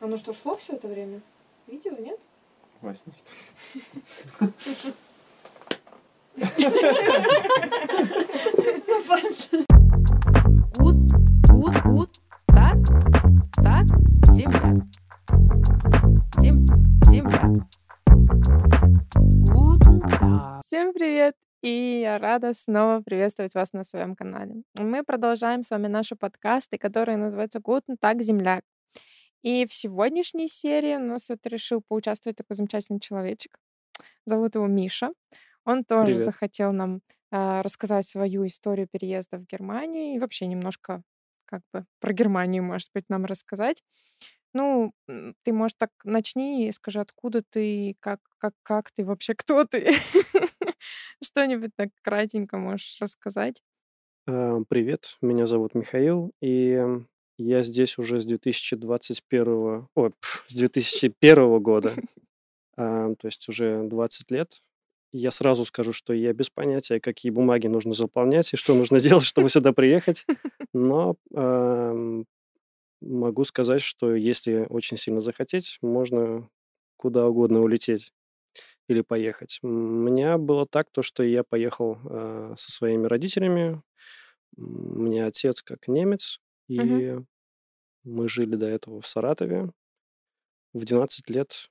[0.00, 1.20] Оно что, шло все это время?
[1.66, 2.18] Видео, нет?
[2.80, 3.16] Вась, нет.
[10.78, 10.96] Gut,
[11.50, 12.20] gut, gut.
[12.46, 12.78] Tag,
[13.56, 13.84] Tag,
[14.30, 14.86] земля.
[16.38, 16.66] Зем,
[17.04, 17.66] земля.
[19.52, 20.62] Guten Tag.
[20.64, 21.34] Всем привет!
[21.62, 24.62] И я рада снова приветствовать вас на своем канале.
[24.78, 28.62] Мы продолжаем с вами наши подкасты, которые называются «Гутен так, земляк».
[29.42, 33.58] И в сегодняшней серии у нас вот решил поучаствовать такой замечательный человечек.
[34.26, 35.12] Зовут его Миша.
[35.64, 36.24] Он тоже Привет.
[36.24, 37.00] захотел нам
[37.30, 41.02] а, рассказать свою историю переезда в Германию и вообще немножко
[41.46, 43.82] как бы про Германию, может быть, нам рассказать.
[44.52, 44.92] Ну,
[45.44, 49.92] ты, может, так начни и скажи, откуда ты, как, как, как ты вообще, кто ты?
[51.24, 53.62] Что-нибудь так кратенько можешь рассказать?
[54.26, 56.78] А, Привет, меня зовут Михаил, и
[57.40, 61.94] я здесь уже с 2021, ой, пф, с 2001 года,
[62.76, 64.62] А, то есть уже 20 лет.
[65.12, 69.24] Я сразу скажу, что я без понятия, какие бумаги нужно заполнять и что нужно делать,
[69.24, 70.24] чтобы сюда приехать.
[70.72, 71.16] Но
[73.02, 76.48] могу сказать, что если очень сильно захотеть, можно
[76.96, 78.12] куда угодно улететь
[78.88, 79.58] или поехать.
[79.62, 83.82] У меня было так, то, что я поехал а, со своими родителями.
[84.56, 87.18] У меня отец как немец, и
[88.04, 89.70] мы жили до этого в Саратове.
[90.72, 91.70] В 12 лет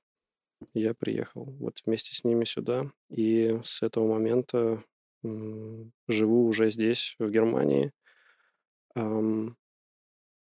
[0.74, 4.82] я приехал вот вместе с ними сюда, и с этого момента
[5.22, 7.92] живу уже здесь, в Германии.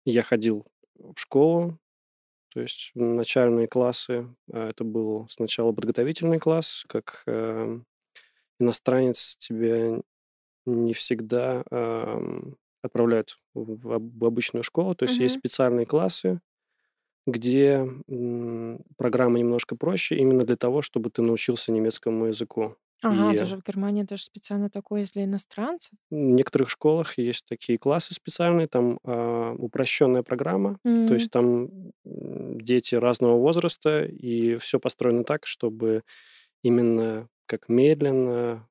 [0.04, 1.78] Я ходил в школу,
[2.52, 4.26] то есть начальные классы.
[4.52, 7.86] а, Это был сначала подготовительный класс, как эм,
[8.60, 10.00] иностранец тебя
[10.66, 11.64] не всегда
[12.82, 14.94] отправляют в, в об- в обычную школу.
[14.94, 15.36] То есть есть Мгм.
[15.36, 16.40] специальные классы,
[17.26, 17.86] где
[18.98, 22.76] программа немножко проще, именно для того, чтобы ты научился немецкому языку.
[23.00, 25.96] Ага, И даже в Германии даже специально такое есть для иностранцев.
[26.10, 31.68] в некоторых школах есть такие классы специальные, там а, упрощенная программа, то М, есть там
[32.04, 36.02] дети разного возраста, и все построено так, чтобы
[36.62, 38.68] именно как медленно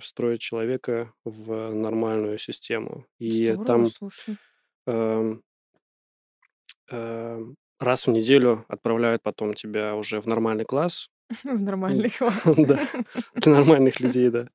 [0.00, 3.06] встроить человека в нормальную систему.
[3.18, 4.38] И Здорово, там слушай.
[4.86, 5.42] эм,
[6.90, 11.08] эм, раз в неделю отправляют потом тебя уже в нормальный класс.
[11.44, 12.44] В нормальный класс.
[12.56, 12.78] Да,
[13.34, 14.48] для нормальных людей, да.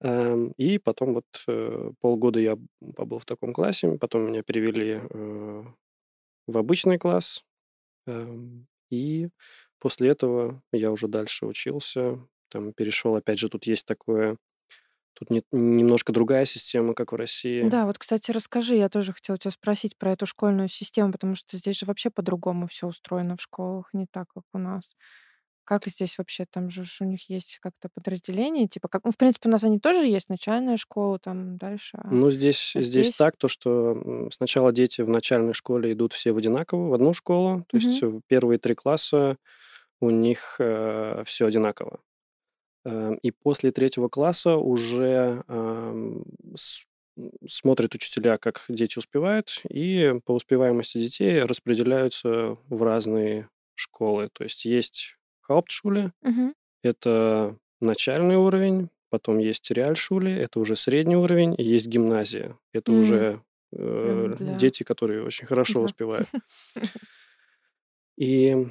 [0.00, 2.56] Эм, И потом вот э, полгода я
[2.96, 5.64] побыл в таком классе, потом меня перевели э,
[6.48, 7.44] в обычный класс,
[8.90, 9.28] и
[9.78, 14.36] после этого я уже дальше учился, там перешел, опять же, тут есть такое,
[15.14, 17.72] тут не- немножко другая система, как в России.
[17.72, 21.56] Да, вот, кстати, расскажи, я тоже хотела тебя спросить про эту школьную систему, потому что
[21.56, 24.96] здесь же вообще по-другому все устроено в школах, не так, как у нас.
[25.64, 29.48] Как здесь вообще, там же у них есть как-то подразделение, типа как, ну, в принципе,
[29.48, 33.12] у нас они тоже есть, начальная школа, там дальше, а Ну, здесь, а здесь здесь,
[33.12, 37.64] так, то, что сначала дети в начальной школе идут все в одинаково, в одну школу,
[37.68, 38.02] то есть Мгм.
[38.02, 39.36] в первые три класса
[40.00, 40.56] у них
[41.24, 42.00] все одинаково.
[42.88, 46.24] Эм, И после третьего класса уже ам,
[46.56, 46.84] с-
[47.18, 54.30] м, смотрят учителя, как дети успевают, и по успеваемости детей распределяются в разные школы.
[54.32, 55.16] То есть есть
[55.48, 56.54] Hauptschule, Мгм.
[56.82, 62.58] это начальный уровень, потом есть Реальшуле, это уже средний уровень, и есть гимназия.
[62.72, 64.56] Это М, уже э, для...
[64.56, 65.84] дети, которые очень хорошо Да.
[65.86, 66.28] успевают.
[68.16, 68.66] И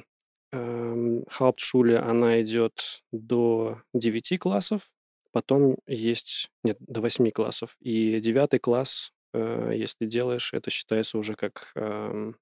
[0.52, 4.90] эм, Hauptschule, она идет до 9 классов,
[5.32, 7.76] потом есть, нет, до 8 классов.
[7.80, 12.36] И девятый класс, э, если делаешь, это считается уже как, эм,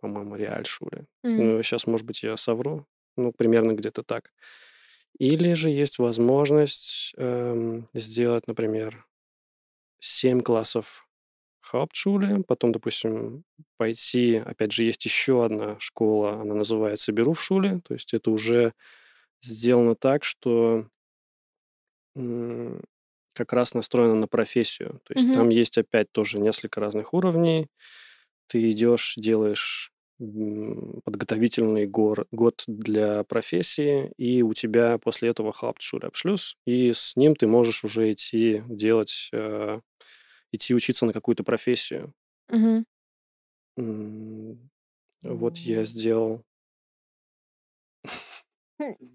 [0.00, 1.06] по-моему, Реальшуле.
[1.36, 2.86] М, Ну, сейчас, может быть, я совру,
[3.16, 4.32] ну, примерно где-то так.
[5.18, 9.06] Или же есть возможность эм, сделать, например,
[10.00, 11.06] 7 классов
[11.72, 13.44] Hauptschule, потом, допустим,
[13.76, 18.72] пойти, опять же, есть еще одна школа, она называется Berufsschule, то есть это уже
[19.42, 20.86] сделано так, что
[23.34, 25.00] как раз настроено на профессию.
[25.04, 25.30] То есть Мгм.
[25.30, 27.68] там есть опять тоже несколько разных уровней.
[28.48, 29.92] Ты идешь, делаешь
[31.04, 37.46] подготовительный гор- год для профессии, и у тебя после этого Hauptschulabschluss, и с ним ты
[37.46, 39.80] можешь уже идти делать, э,
[40.52, 42.12] идти учиться на какую-то профессию.
[43.76, 44.70] М,
[45.22, 46.44] Вот я сделал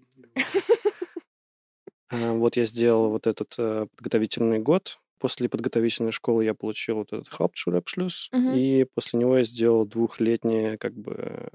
[2.10, 4.98] А, Вот я сделал вот этот э, подготовительный год.
[5.18, 10.94] После подготовительной школы я получил вот этот Hauptschulabschluss, и после него я сделал двухлетнее как
[10.94, 11.48] бы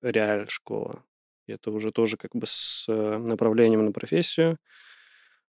[0.00, 1.02] реаль школа.
[1.46, 4.58] И это уже тоже как бы с э, направлением на профессию.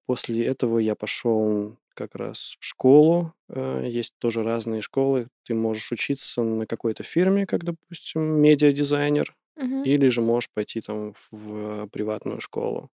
[0.06, 3.34] После этого я пошел как раз в школу.
[3.50, 5.28] Э, Есть тоже разные школы.
[5.45, 9.84] Ты можешь учиться на какой-то фирме, как, допустим, медиадизайнер, Мгм.
[9.84, 12.90] или же можешь пойти там в приватную школу.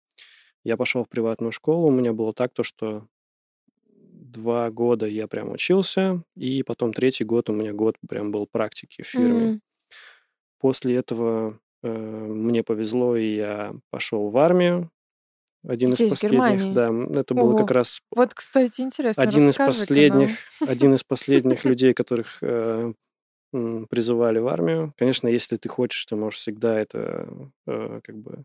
[0.64, 1.88] Я пошел в приватную школу.
[1.88, 3.06] У меня было так, то, что
[3.86, 9.02] два года я прям учился, и потом третий год у меня год прям был практики
[9.02, 9.52] в фирме.
[9.54, 9.60] М.
[10.58, 14.90] После этого э, мне повезло, и я пошел в армию.
[15.66, 16.90] Один из Здесь, в последних, да,
[17.20, 20.26] это было как раз Вот, кстати, интересно, один из расскажи-ка нам.
[20.26, 20.30] последних,
[20.64, 22.92] один из последних людей, которых э,
[23.52, 24.94] призывали в армию.
[24.96, 27.28] Конечно, если ты хочешь, ты можешь всегда это
[27.66, 28.44] э, как бы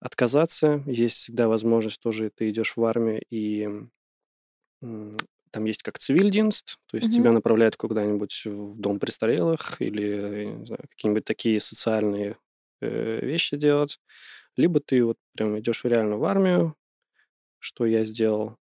[0.00, 0.82] отказаться.
[0.86, 3.68] Есть всегда возможность тоже, ты идешь в армию, и
[4.82, 5.16] м,
[5.50, 7.16] там есть как цивильдинст, то есть Мгм.
[7.16, 12.36] тебя направляют куда-нибудь в дом престарелых или, какие-нибудь такие социальные
[12.80, 13.98] э, вещи делать.
[14.58, 16.74] Либо ты вот прям идешь реально в армию,
[17.60, 18.56] что я сделал.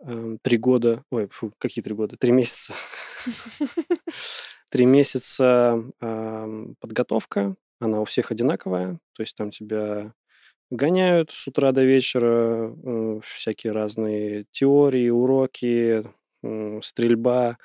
[0.00, 2.16] Эм, Три года, ой, фу, какие три года?
[2.16, 2.72] Три месяца.
[4.70, 10.12] Три месяца ам, подготовка, она у всех одинаковая, то есть там тебя
[10.70, 16.04] гоняют с утра до вечера, всякие разные теории, уроки,
[16.82, 17.58] стрельба,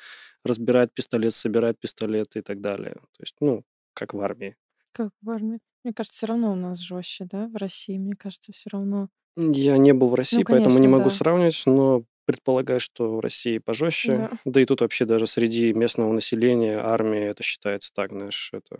[0.44, 2.96] разбирать пистолет, собирать пистолет и так далее.
[2.96, 3.64] То есть, ну,
[3.94, 4.56] как в армии.
[4.92, 5.60] Как в армии?
[5.84, 9.10] Мне кажется, все равно у нас жестче, да, в России, мне кажется, все равно.
[9.36, 11.16] Я не был в России, Ну, поэтому не конечно, могу да.
[11.16, 14.16] сравнивать, но предполагаю, что в России пожестче.
[14.16, 14.30] Да.
[14.46, 18.80] Да и тут вообще даже среди местного населения армия это считается так, знаешь, это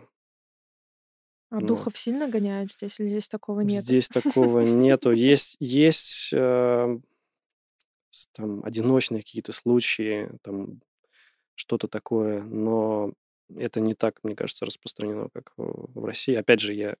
[1.50, 1.66] А Ну.
[1.66, 3.84] духов сильно гоняют здесь или здесь такого нет?
[3.84, 5.12] Здесь такого нету.
[5.12, 6.98] Есть, есть э,
[8.32, 10.80] там одиночные какие-то случаи, там
[11.54, 13.12] что-то такое, но
[13.56, 16.34] это не так, мне кажется, распространено, как в в России.
[16.34, 16.96] Опять же, я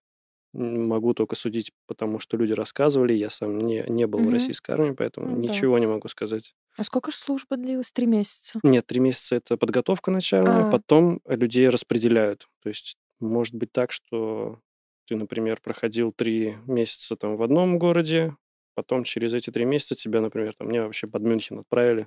[0.52, 4.32] могу только судить, потому что люди рассказывали, я сам не, не был в Мгм.
[4.32, 5.42] российской армии, поэтому Ну да.
[5.42, 6.54] ничего не могу сказать.
[6.78, 7.92] А сколько же служба длилась?
[7.92, 8.60] Три месяца.
[8.62, 10.70] Нет, три месяца это подготовка начальная, А.
[10.70, 12.48] потом людей распределяют.
[12.62, 14.60] То есть может быть так, что
[15.06, 18.36] ты, например, проходил три месяца там в одном городе,
[18.74, 22.06] потом через эти три месяца тебя, например, там, меня вообще под Мюнхен отправили.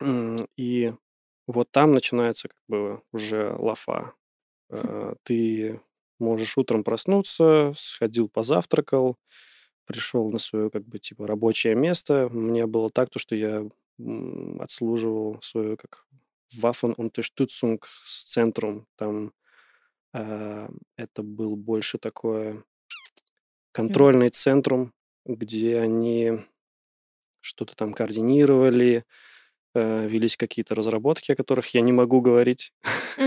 [0.00, 0.92] М, И
[1.52, 4.14] вот там начинается как бы уже лафа.
[4.70, 5.80] Э, Ты
[6.18, 9.16] можешь утром проснуться, сходил, позавтракал,
[9.86, 12.28] пришел на свое как бы типа рабочее место.
[12.30, 13.64] Меня было так, то, что я
[14.60, 16.06] отслуживал свою как
[16.62, 18.86] Waffen-Unterstützung с центром.
[18.96, 19.32] Там
[20.14, 22.64] э, это был больше такое
[23.72, 24.92] контрольный центрум,
[25.24, 26.40] где они
[27.40, 29.04] что-то там координировали,
[29.74, 32.72] э, велись какие-то разработки, о которых я не могу говорить.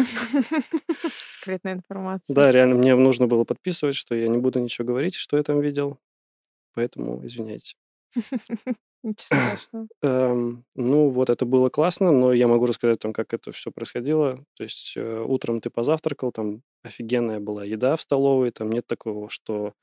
[1.30, 2.34] Секретная информация.
[2.34, 5.60] Да, реально, мне нужно было подписывать, что я не буду ничего говорить, что я там
[5.62, 5.98] видел.
[6.74, 7.76] Поэтому извиняйте.
[9.04, 9.88] Ничего страшного.
[10.02, 14.38] Эм, ну, вот это было классно, но я могу рассказать там, как это все происходило.
[14.56, 19.30] То есть э, утром ты позавтракал, там офигенная была еда в столовой, там нет такого,
[19.30, 19.74] что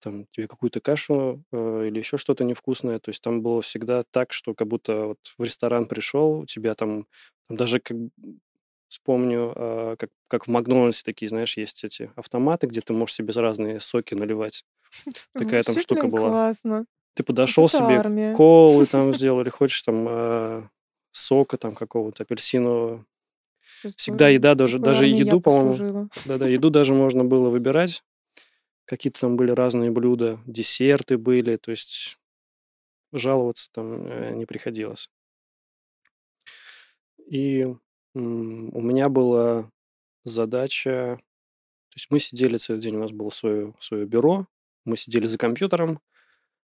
[0.00, 2.98] там тебе какую-то кашу э, или еще что-то невкусное.
[2.98, 6.74] То есть там было всегда так, что как будто вот в ресторан пришел, у тебя
[6.74, 7.06] там,
[7.48, 7.96] там даже как
[8.88, 13.32] вспомню, э, как, как в Макдональдсе такие, знаешь, есть эти автоматы, где ты можешь себе
[13.32, 14.64] разные соки наливать.
[15.34, 16.28] Такая там штука была.
[16.28, 16.86] классно.
[17.14, 20.68] Ты подошел это себе, колы там сделали, хочешь там э,
[21.12, 23.04] сока там какого-то апельсинового.
[23.96, 28.02] Всегда еда, даже, даже еду, по-моему, да-да, еду даже можно было выбирать.
[28.88, 32.16] Какие-то там были разные блюда, десерты были, то есть
[33.12, 35.10] жаловаться там э, не приходилось.
[37.26, 37.66] И
[38.14, 38.18] у
[38.80, 39.70] меня была
[40.24, 41.20] задача,
[41.90, 44.46] то есть мы сидели целый день, у нас было свое, свое бюро,
[44.86, 46.00] мы сидели за компьютером,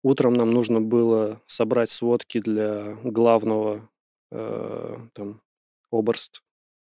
[0.01, 3.87] утром нам нужно было собрать сводки для главного
[4.31, 5.43] э, там
[5.91, 6.41] оберст,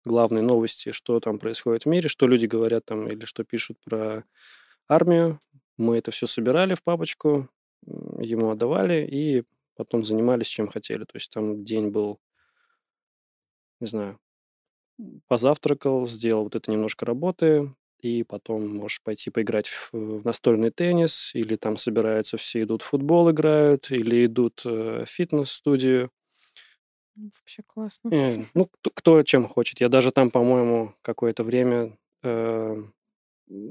[0.05, 4.23] главной новости, что там происходит в мире, что люди говорят там или что пишут про
[4.87, 5.39] армию.
[5.77, 7.49] Мы это все собирали в папочку,
[7.85, 9.43] ему отдавали и
[9.75, 11.03] потом занимались чем хотели.
[11.05, 12.19] То есть там день был,
[13.79, 14.19] не знаю,
[15.27, 21.31] позавтракал, сделал вот это немножко работы, и потом можешь пойти поиграть в, в настольный теннис,
[21.33, 26.11] или там собираются все идут в футбол играют, или идут э, в фитнес-студию.
[27.17, 28.09] М, Вообще классно.
[28.13, 29.79] Э, ну, кто, кто чем хочет.
[29.81, 32.83] Я даже там, по-моему, какое-то время э,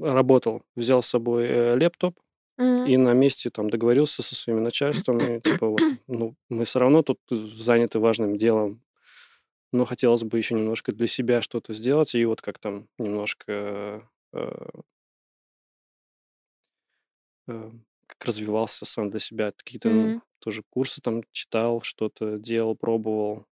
[0.03, 0.63] работал.
[0.77, 2.19] Взял с собой э, лептоп
[2.59, 2.85] М.
[2.85, 5.19] и на месте там договорился со своим начальством.
[5.19, 5.79] И, типа, вот,
[6.09, 8.83] ну, мы все равно тут заняты важным делом,
[9.73, 12.15] но хотелось бы еще немножко для себя что-то сделать.
[12.15, 14.03] И вот как там немножко
[14.33, 14.71] э,
[17.49, 17.71] э,
[18.07, 19.53] как развивался сам для себя.
[19.53, 20.23] Какие-то ну, Мгм.
[20.41, 23.47] тоже курсы там читал, что-то делал, пробовал.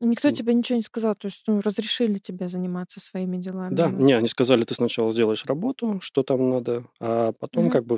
[0.00, 4.12] Никто тебе ничего не сказал, то есть, ну, разрешили тебе заниматься своими делами, Да, не,
[4.12, 7.70] они сказали, ты сначала сделаешь работу, что там надо, а потом Мгм.
[7.70, 7.96] как бы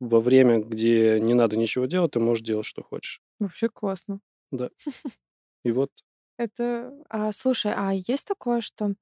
[0.00, 3.20] во время, где не надо ничего делать, ты можешь делать, что хочешь.
[3.40, 4.20] Вообще классно.
[4.52, 4.70] Да.
[5.64, 5.90] И вот
[6.38, 8.94] Это, а, слушай, а есть такое, что,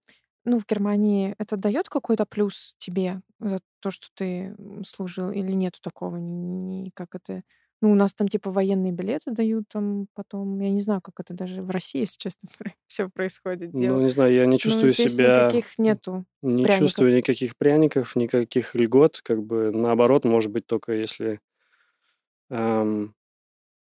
[0.44, 5.80] ну, в Германии это дает какой-то плюс тебе за то, что ты служил, или нету
[5.82, 6.16] такого?
[6.16, 7.42] Ни- как это?
[7.80, 11.32] Ну, у нас там типа военные билеты дают, там потом, я не знаю, как это
[11.34, 12.48] даже в России, если честно,
[12.88, 14.00] все происходит Ну, дело.
[14.00, 16.78] не знаю, я не Но чувствую здесь себя, никаких нету не пряников.
[16.78, 21.40] чувствую никаких пряников, никаких льгот, как бы наоборот, может быть, только если,
[22.50, 23.14] ам,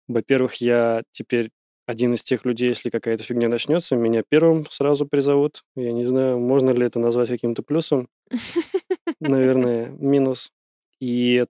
[0.08, 1.52] во-первых, я теперь
[1.88, 5.64] один из тех людей, если какая-то фигня начнется, меня первым сразу призовут.
[5.76, 8.08] Я не знаю, можно ли это назвать каким-то плюсом.
[9.20, 10.52] Наверное, минус.
[11.00, 11.46] И,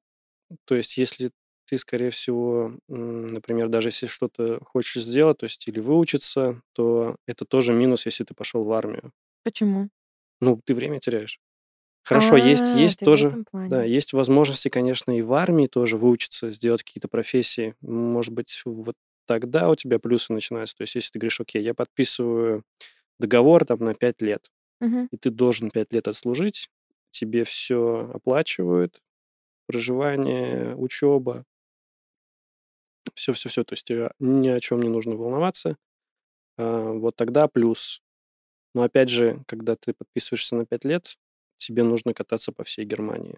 [0.65, 1.31] то есть, если
[1.65, 7.45] ты, скорее всего, например, даже если что-то хочешь сделать, то есть или выучиться, то это
[7.45, 9.11] тоже минус, если ты пошел в армию.
[9.43, 9.89] Почему?
[10.41, 11.39] Ну, ты время теряешь.
[12.03, 16.51] Хорошо, есть, А, есть в тоже, да, есть возможности, конечно, и в армии тоже выучиться,
[16.51, 17.75] сделать какие-то профессии.
[17.81, 18.95] Может быть, вот
[19.27, 20.77] тогда у тебя плюсы начинаются.
[20.77, 22.63] То есть, если ты говоришь, окей, я подписываю
[23.19, 25.07] договор там на 5 лет, Мгм.
[25.11, 26.69] и ты должен 5 лет отслужить,
[27.11, 29.01] тебе все оплачивают,
[29.67, 31.45] проживание, учеба,
[33.15, 33.63] все-все-все.
[33.63, 35.77] То есть, тебе ни о чем не нужно волноваться.
[36.57, 38.01] А, Вот тогда плюс.
[38.75, 41.17] Но опять же, когда ты подписываешься на 5 лет,
[41.57, 43.35] тебе нужно кататься по всей Германии.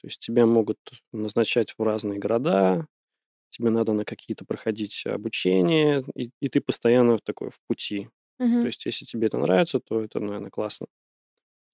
[0.00, 0.78] То есть тебя могут
[1.12, 2.86] назначать в разные города,
[3.50, 8.10] тебе надо на какие-то проходить обучения, и, и ты постоянно такой в пути.
[8.60, 8.68] То Мгм.
[8.68, 10.86] есть если тебе это нравится, то это, наверное, классно.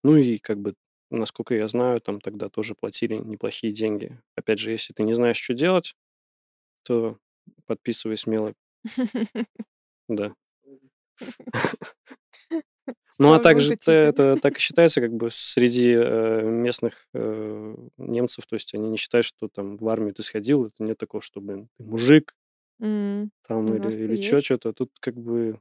[0.05, 0.75] Ну и как бы,
[1.11, 4.21] насколько я знаю, там тогда тоже платили неплохие деньги.
[4.37, 5.95] Опять же, если ты не знаешь, что делать,
[6.87, 7.19] то
[7.67, 8.55] подписывай смело,
[10.09, 10.35] да.
[13.19, 13.85] Ну, а также логотипы.
[13.87, 18.91] т- это так и считается, как бы среди э, местных э, немцев, то есть они
[18.91, 22.37] не считают, что там в армию ты сходил, это нет такого, что, блин, ты мужик
[22.79, 24.45] там или, или есть.
[24.45, 24.73] что-то.
[24.75, 25.59] Тут как бы,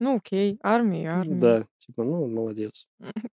[0.00, 1.36] Ну, окей, армия армия.
[1.36, 2.88] да, типа, ну, молодец.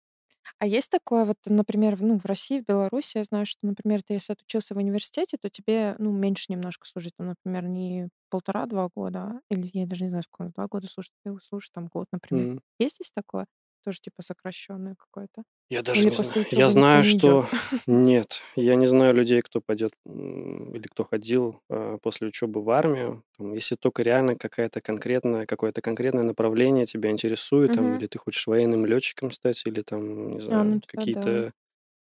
[0.61, 4.13] А есть такое вот, например, ну, в России, в Беларуси, я знаю, что, например, ты
[4.15, 9.21] если отучился в университете, то тебе, ну, меньше немножко служить, там, например, не полтора-два года,
[9.25, 12.49] а- или я даже не знаю, сколько, два года служить, ты служишь там год, например.
[12.51, 12.61] М.
[12.79, 13.47] Есть здесь такое?
[13.85, 15.43] Тоже типа сокращенное какое-то?
[15.69, 16.35] Я даже Или не знаю.
[16.51, 17.39] Я знаю, не идет?
[17.39, 17.47] что
[17.87, 18.43] нет.
[18.57, 23.23] Я не знаю людей, кто пойдет или кто ходил э, после учебы в армию.
[23.39, 28.47] Там, если только реально какая-то конкретная, какое-то конкретное направление тебя интересует, там, или ты хочешь
[28.49, 31.27] военным летчиком стать, или там, не А, ну знаю, тогда да.
[31.27, 31.53] какие-то,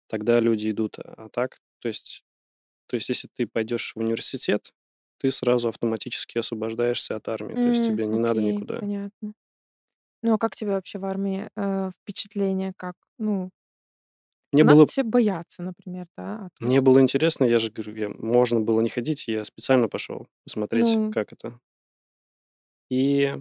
[0.09, 0.99] тогда люди идут.
[0.99, 2.25] А так, то есть,
[2.89, 4.73] то есть, если ты пойдешь в университет,
[5.19, 7.59] ты сразу автоматически освобождаешься от армии.
[7.59, 8.81] То есть тебе не надо окей, никуда.
[8.81, 9.35] понятно.
[10.23, 12.73] Ну, а как тебе вообще в армии э, впечатление?
[12.77, 12.95] Как?
[13.19, 13.51] Ну,
[14.53, 17.71] Мне у нас было все боятся, например, да, а тут, Мне было интересно, я же
[17.71, 21.59] говорю, я, можно было не ходить, я специально пошел посмотреть, ну, как это.
[22.91, 23.35] И,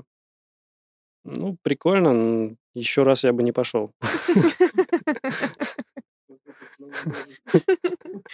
[1.23, 3.91] ну, прикольно, еще раз я бы не пошел.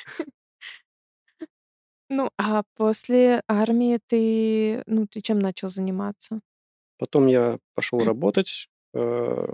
[2.09, 6.39] ну, а после армии ты, ну, ты чем начал заниматься?
[6.97, 9.47] Потом я пошел работать, э,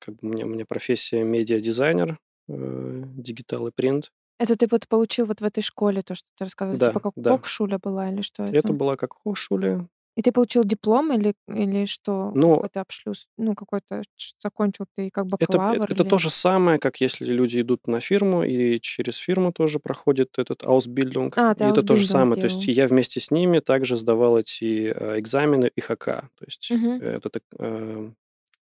[0.00, 4.10] как бы у меня, у меня профессия медиа-дизайнер, э, дигитал и принт.
[4.38, 7.12] Это ты вот получил вот в этой школе, то, что ты рассказывал, типа Да, как
[7.16, 7.30] да.
[7.36, 8.72] Кокшуля была или что Это это?
[8.72, 9.88] была как Хохшуле.
[10.18, 12.32] И ты получил диплом или, или что?
[12.34, 13.28] Но Какой-то обшлюз?
[13.36, 14.02] Ну, какой-то
[14.42, 16.22] закончил ты как это, это, бакалавр это то или...
[16.22, 21.32] же самое, как если люди идут на фирму и через фирму тоже проходит этот Ausbildung.
[21.36, 22.34] А, И это то же самое.
[22.34, 22.76] То есть делал.
[22.76, 26.04] я вместе с ними также сдавал эти э, экзамены ИХК.
[26.04, 27.00] То есть Мгм.
[27.00, 28.10] э, это так, э,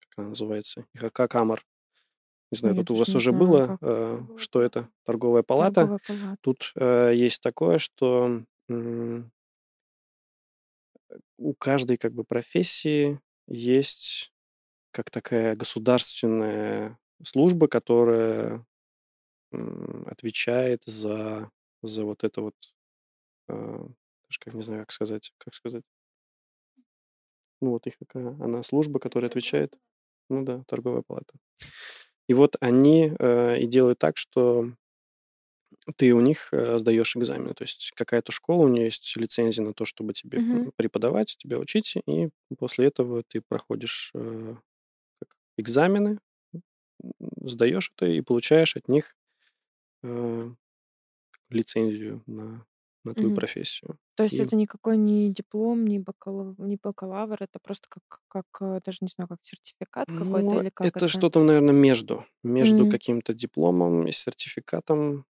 [0.01, 0.86] как она называется?
[0.96, 1.63] ИХК Камер.
[2.51, 4.89] Не знаю, Я тут у вас уже знаю, было, э, что это?
[5.06, 5.74] Торговая палата.
[5.75, 6.38] Торговая палата.
[6.42, 8.42] Тут э, есть такое, что
[11.38, 14.32] у каждой как бы профессии есть
[14.91, 18.65] как такая государственная служба, которая
[19.51, 21.50] отвечает за,
[21.82, 22.56] за вот это вот,
[23.50, 25.84] э, даже как не знаю, как сказать, как сказать.
[27.62, 29.77] Ну вот их какая, она служба, которая отвечает,
[30.29, 31.34] ну да, торговая палата.
[32.27, 34.72] И вот они э, и делают так, что
[35.96, 37.53] ты у них э, сдаешь экзамены.
[37.53, 41.60] То есть какая-то школа, у нее есть лицензия на то, чтобы тебе м, преподавать, тебя
[41.60, 44.56] учить, и после этого ты проходишь э,
[45.58, 46.20] экзамены,
[47.44, 49.15] сдаешь это и получаешь от них
[50.03, 50.51] э,
[51.50, 52.65] лицензию на,
[53.03, 53.34] на твою Мгм.
[53.34, 54.00] профессию.
[54.15, 58.84] То есть И это никакой не диплом, не бакала не бакалавр, это просто как как,
[58.84, 61.08] даже не знаю, как сертификат какой-то ну, или как это это?
[61.08, 62.25] что-то, наверное, между.
[62.44, 62.88] Между М.
[62.88, 65.25] каким-то дипломом и сертификатом.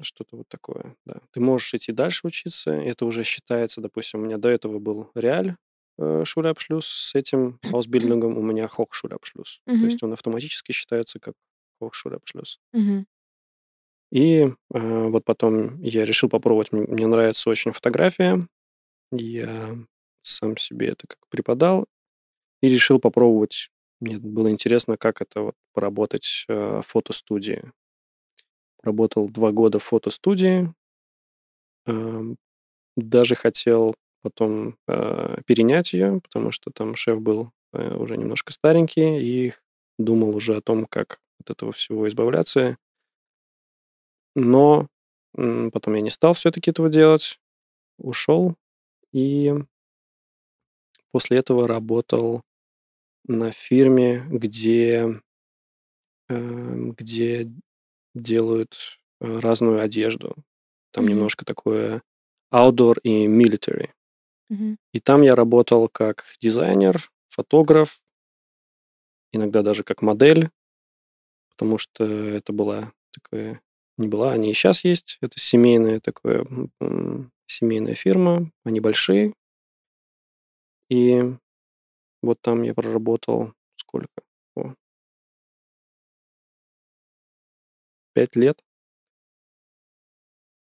[0.00, 1.20] Что-то вот такое, да.
[1.32, 2.70] Ты можешь идти дальше учиться.
[2.72, 5.56] Это уже считается, допустим, у меня до этого был Реаль
[5.98, 9.60] э, Schulabschluss, с этим Ausbildung у меня Hochschulabschluss.
[9.64, 9.84] То Мгм.
[9.86, 11.34] есть он автоматически считается как
[11.82, 12.58] Hochschulabschluss.
[12.72, 13.04] Мгм.
[14.10, 14.42] И
[14.74, 16.72] э, вот потом я решил попробовать.
[16.72, 18.46] Мне, мне нравится очень фотография.
[19.12, 19.76] Я
[20.22, 21.86] сам себе это как преподал
[22.62, 23.70] и решил попробовать.
[24.00, 27.72] Мне было интересно, как это вот поработать э, в фотостудии.
[28.84, 30.72] Работал два года в фотостудии.
[31.86, 32.36] Эм,
[32.96, 39.20] Даже хотел потом э, перенять ее, потому что там шеф был э, уже немножко старенький
[39.48, 39.54] и
[39.98, 42.76] думал уже о том, как от этого всего избавляться.
[44.34, 44.88] Но
[45.34, 47.38] потом я не стал все-таки этого делать,
[47.98, 48.56] ушел
[49.12, 49.54] и
[51.10, 52.42] после этого работал
[53.26, 55.20] на фирме, где,
[56.28, 57.50] эм, где
[58.14, 60.36] делают э, разную одежду.
[60.92, 61.14] Там Мгм.
[61.14, 62.02] немножко такое
[62.52, 63.90] outdoor и military.
[64.50, 64.78] Мгм.
[64.92, 68.00] И там я работал как дизайнер, фотограф,
[69.32, 70.50] иногда даже как модель,
[71.50, 73.60] потому что это была такая,
[73.98, 76.46] не была, они и сейчас есть, это семейная такое,
[77.46, 79.32] семейная фирма, они большие.
[80.88, 81.22] И
[82.22, 84.21] вот там я проработал сколько?
[88.12, 88.62] Пять лет.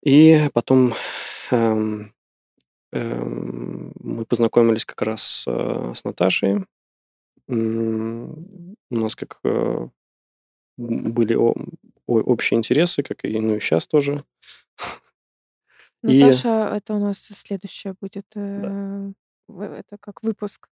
[0.04, 0.94] И потом
[1.52, 2.14] эм,
[2.92, 6.66] эм, мы познакомились как раз э, с Наташей.
[7.48, 9.88] М, У нас как э,
[10.78, 11.56] были о-
[12.08, 14.24] о- общие интересы, как и ну и сейчас тоже.
[16.04, 19.14] И Наташа, это у нас следующее будет, да,
[19.50, 20.70] э, это как выпуск.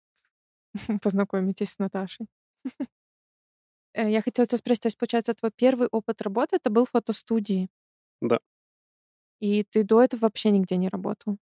[1.03, 2.27] Познакомитесь с Наташей.
[3.95, 6.91] Э, я хотела тебя спросить, то есть, получается, твой первый опыт работы- это был в
[6.91, 7.69] фотостудии,
[8.21, 8.39] да.
[9.41, 11.39] и ты до этого вообще нигде не работал?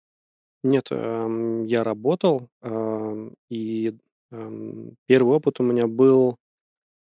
[0.65, 3.97] Нет, эм, я работал, эм, и
[4.33, 6.37] эм, первый опыт у меня был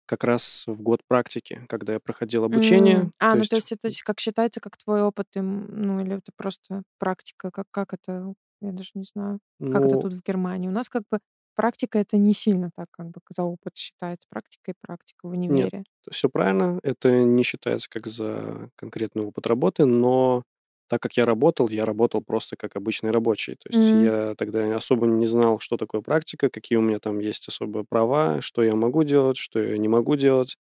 [0.07, 3.01] как раз в год практики, когда я проходил обучение.
[3.01, 3.11] М.
[3.19, 6.31] А, То ну то есть, есть это как считается, как твой опыт, ну, или это
[6.35, 7.51] просто практика?
[7.51, 8.33] Как как это?
[8.61, 9.39] Я даже не знаю,
[9.69, 10.67] как это ну, тут в Германии.
[10.67, 11.19] У нас как бы
[11.59, 14.27] практика- это не сильно так как бы за опыт считается.
[14.29, 15.85] Практика и практика в нет, универе.
[16.11, 16.79] все правильно.
[16.83, 20.43] Это не считается как за конкретный опыт работы, но
[20.87, 23.53] так как я работал, я работал просто как обычный рабочий.
[23.55, 23.93] То есть М.
[23.93, 28.41] я тогда особо не знал, что такое практика, какие у меня там есть особые права,
[28.41, 30.57] что я могу делать, что я не могу делать.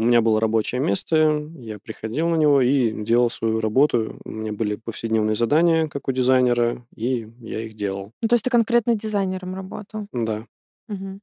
[0.00, 4.18] У меня было рабочее место, я приходил на него и делал свою работу.
[4.24, 8.12] У меня были повседневные задания, как у дизайнера, и я их делал.
[8.22, 10.06] Ну, то есть ты конкретно дизайнером работал?
[10.12, 10.46] Да,
[10.88, 11.20] Мгм.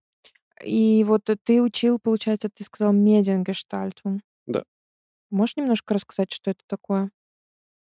[0.64, 4.22] И вот, э, ты учил, получается, ты сказал, Mediengestalter.
[4.46, 4.64] да.
[5.32, 7.10] Можешь немножко рассказать, что это такое?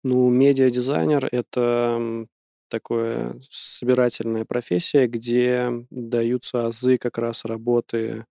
[0.05, 2.25] Ну, медиадизайнер– это
[2.69, 8.25] такое собирательная профессия, где даются азы как раз работы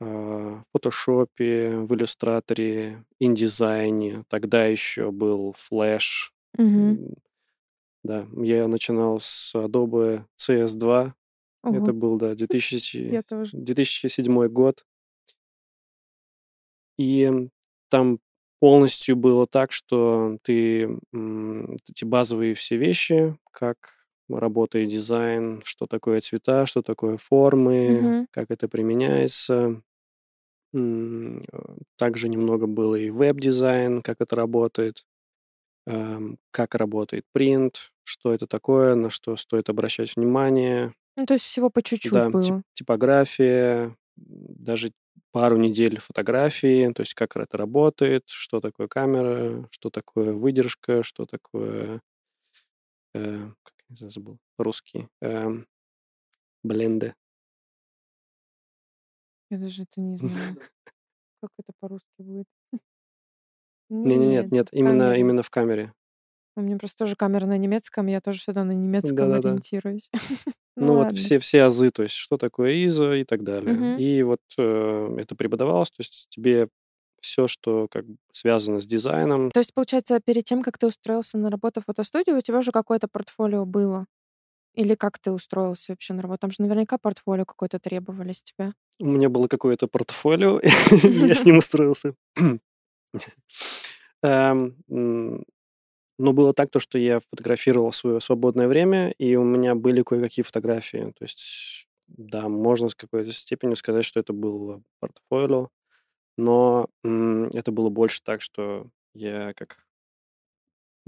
[0.00, 4.24] в фотошопе, в иллюстраторе, индизайне.
[4.28, 6.32] Тогда еще был Flash.
[6.58, 7.14] М,
[8.04, 11.14] Да, я начинал с Adobe CS2.
[11.64, 11.92] Это Ого.
[11.92, 13.56] был, да, 2000 Я тоже.
[13.58, 14.84] 2007 год.
[16.98, 17.30] И
[17.90, 18.18] там
[18.60, 20.82] полностью было так, что ты
[21.12, 23.76] эти базовые все вещи, как
[24.28, 28.26] работает дизайн, что такое цвета, что такое формы, Мгм.
[28.30, 29.80] как это применяется.
[30.74, 31.38] Э,
[31.96, 35.04] Также немного было и веб-дизайн, как это работает,
[35.86, 40.94] эм, как работает принт, что это такое, на что стоит обращать внимание.
[41.16, 42.62] Ну, то есть всего по чуть-чуть Да, тип- было.
[42.74, 44.92] типография, даже
[45.32, 51.26] пару недель фотографии, то есть как это работает, что такое камера, что такое выдержка, что
[51.26, 52.00] такое,
[53.14, 55.66] э, как я забыл по-русски, эм,
[56.64, 57.14] бленды.
[59.50, 60.32] Я даже это не знаю.
[61.42, 62.46] Как это по-русски будет?
[63.90, 65.92] Не, не, нет, Нет, именно именно в камере.
[66.56, 69.48] У меня просто тоже камера на немецком, я тоже всегда на немецком Да-да-да.
[69.50, 70.10] ориентируюсь.
[70.80, 73.74] Ну Ну вот все все азы, то есть что такое ISO и так далее.
[73.74, 73.98] Мгм.
[73.98, 76.68] И вот э, это преподавалось, то есть тебе
[77.20, 81.36] все, что как бы связано с дизайном, То есть, получается, перед тем, как ты устроился
[81.36, 84.06] на работу в фотостудию, у тебя уже какое-то портфолио было?
[84.78, 86.42] Или как ты устроился вообще на работу?
[86.42, 88.74] Там же наверняка портфолио какое-то требовали с тебя.
[89.00, 92.14] У меня было какое-то портфолио, я с ним устроился.
[94.22, 100.02] Эм, но было так, то, что я фотографировал свое свободное время, и у меня были
[100.02, 101.12] кое-какие фотографии.
[101.18, 105.70] То есть, да, можно с какой-то степенью сказать, что это было портфолио,
[106.36, 109.87] но это было больше так, что я как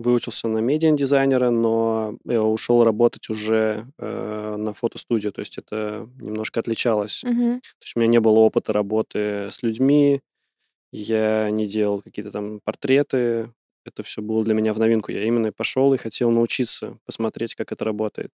[0.01, 6.61] выучился на медиа-дизайнера, но я ушел работать уже э, на фотостудию, то есть это немножко
[6.61, 7.23] отличалось.
[7.25, 7.61] Мгм.
[7.61, 10.21] То есть у меня не было опыта работы с людьми,
[10.93, 13.53] я не делал какие-то там портреты,
[13.85, 15.13] это все было для меня в новинку.
[15.13, 18.31] Я именно пошел и хотел научиться, посмотреть, как это работает.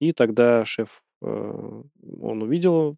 [0.00, 1.82] И тогда шеф, э,
[2.20, 2.96] он увидел,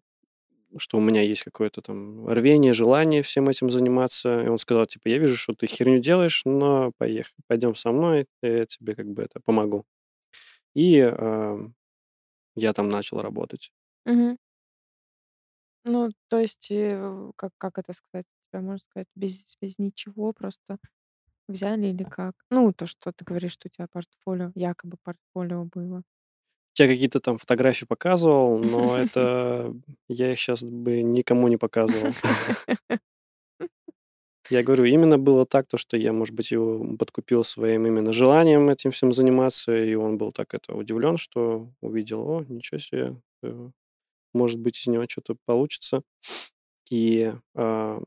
[0.77, 4.43] что у меня есть какое-то там рвение, желание всем этим заниматься.
[4.43, 8.27] И он сказал, типа, я вижу, что ты херню делаешь, но поехали, пойдем со мной,
[8.41, 9.85] я тебе как бы это помогу.
[10.75, 11.57] И э,
[12.55, 13.71] я там начал работать.
[14.05, 14.35] Мгм.
[15.85, 18.25] Ну, то есть, э, как, как это сказать?
[18.51, 20.77] Тебя можно сказать, без, без ничего просто
[21.49, 22.35] взяли или как?
[22.51, 26.03] Ну, то, что ты говоришь, что у тебя портфолио, якобы портфолио было.
[26.77, 29.73] Я какие-то там фотографии показывал, но это
[30.07, 32.13] я их сейчас бы никому не показывал.
[34.49, 38.69] Я говорю, именно было так, то, что я, может быть, его подкупил своим именно желанием
[38.69, 43.69] этим всем заниматься, и он был так это удивлен, что увидел, о, ничего себе, э,
[44.33, 46.01] может быть, из него что-то получится.
[46.89, 48.01] И а,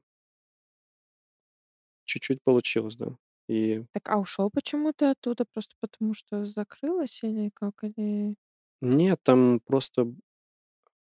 [2.04, 3.16] чуть-чуть получилось, да.
[3.48, 5.44] И Так, а ушел почему ты оттуда?
[5.44, 7.72] Просто потому что закрылось или как?
[7.82, 8.36] Или...
[8.84, 10.06] нет, там просто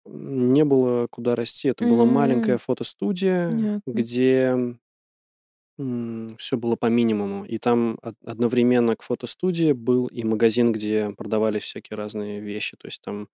[0.07, 1.69] не было куда расти.
[1.69, 3.85] Это была маленькая М, фотостудия, Понятно.
[3.87, 4.77] где
[6.39, 7.45] все было по минимуму.
[7.45, 12.77] И там од- одновременно к фотостудии был и магазин, где продавались всякие разные вещи.
[12.77, 13.29] То есть там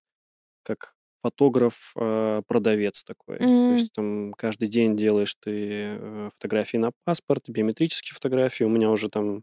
[0.65, 3.39] как фотограф-продавец такой.
[3.67, 5.53] То М, есть там каждый день делаешь ты
[5.99, 8.65] э, фотографии на паспорт, биометрические фотографии.
[8.65, 9.43] У меня уже там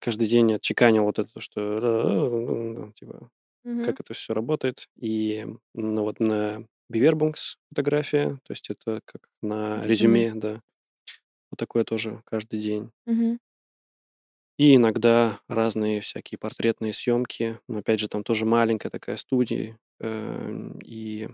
[0.00, 1.60] каждый день отчеканил вот это, что
[2.88, 3.30] э, типа
[3.64, 4.88] мгм, как это все работает.
[5.00, 10.22] И ну, вот на Бивербанкс фотография, то есть это как на Резюме.
[10.22, 10.60] резюме, да.
[11.50, 12.90] Вот такое тоже каждый день.
[13.06, 13.38] Мгм.
[14.58, 17.58] И иногда разные всякие портретные съемки.
[17.68, 19.78] Но опять же, там тоже маленькая такая студия.
[20.00, 21.28] эм, И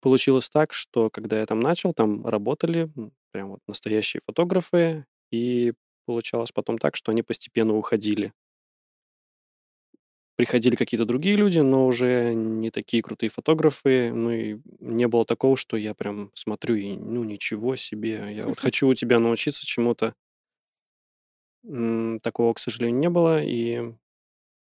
[0.00, 2.90] получилось так, что когда я там начал, там работали
[3.32, 5.06] прям вот настоящие фотографы.
[5.30, 5.72] И
[6.06, 8.32] получалось потом так, что они постепенно уходили.
[10.36, 14.12] Приходили какие-то другие люди, но уже не такие крутые фотографы.
[14.12, 18.58] Ну и не было такого, что я прям смотрю и, ну, ничего себе, я вот
[18.60, 20.14] хочу у тебя научиться чему-то.
[22.22, 23.42] Такого, к сожалению, не было.
[23.42, 23.94] И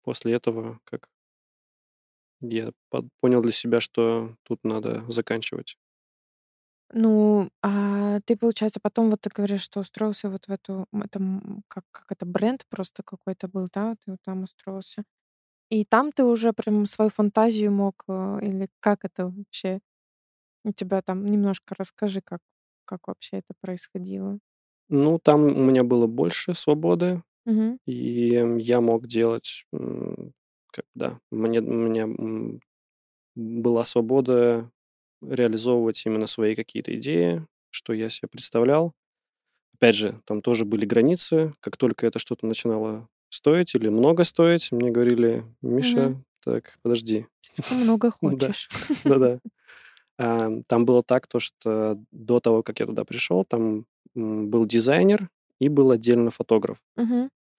[0.03, 1.09] после этого как
[2.41, 2.71] я
[3.19, 5.77] понял для себя, что тут надо заканчивать.
[6.93, 11.19] Ну, а ты, получается, потом вот ты говоришь, что устроился вот в эту, это,
[11.67, 15.03] как, как это, бренд просто какой-то был, да, ты вот там устроился.
[15.71, 19.79] И там ты уже прям свою фантазию мог, э, или как это вообще
[20.65, 22.41] у тебя там, немножко расскажи, как,
[22.85, 24.39] как вообще это происходило.
[24.89, 27.77] Ну, там у меня было больше свободы, Мгм.
[27.87, 30.33] и я мог делать, м,
[30.71, 32.61] как, да, мне, у меня м,
[33.35, 34.71] была свобода
[35.21, 38.93] реализовывать именно свои какие-то идеи, что я себе представлял.
[39.75, 41.53] Опять же, там тоже были границы.
[41.61, 45.43] Как только это что-то начинало стоить или много стоить, мне говорили.
[45.61, 47.27] Миша, так, подожди.
[47.41, 48.69] Слишком много хочешь.
[49.03, 49.39] да-да.
[50.67, 55.69] Там было так, то, что до того, как я туда пришел, там был дизайнер и
[55.69, 56.77] был отдельно фотограф.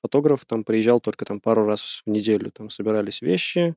[0.03, 3.75] Фотограф там приезжал только там пару раз в неделю, там собирались вещи,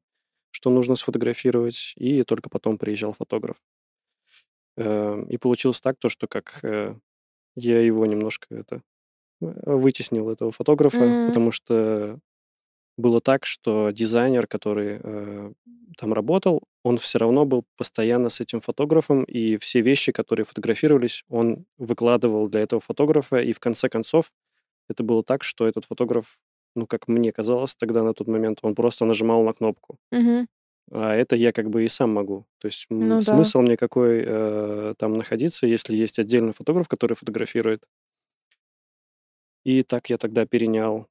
[0.52, 3.58] что нужно сфотографировать, и только потом приезжал фотограф.
[4.78, 6.96] Э, И получилось так, то, что как э,
[7.56, 8.82] я его немножко это
[9.42, 12.20] вытеснил, этого фотографа, М, потому что
[12.98, 15.52] было так, что дизайнер, который э,
[15.98, 21.24] там работал, он все равно был постоянно с этим фотографом, и все вещи, которые фотографировались,
[21.30, 24.32] он выкладывал для этого фотографа, и в конце концов
[24.90, 26.40] это было так, что этот фотограф,
[26.76, 29.98] ну, как мне казалось тогда на тот момент, он просто нажимал на кнопку.
[30.12, 30.48] мгм.
[30.92, 32.46] А это я как бы и сам могу.
[32.60, 33.22] То есть Ну да.
[33.22, 37.86] смысл мне какой э, там находиться, если есть отдельный фотограф, который фотографирует.
[39.66, 41.08] И так я тогда перенял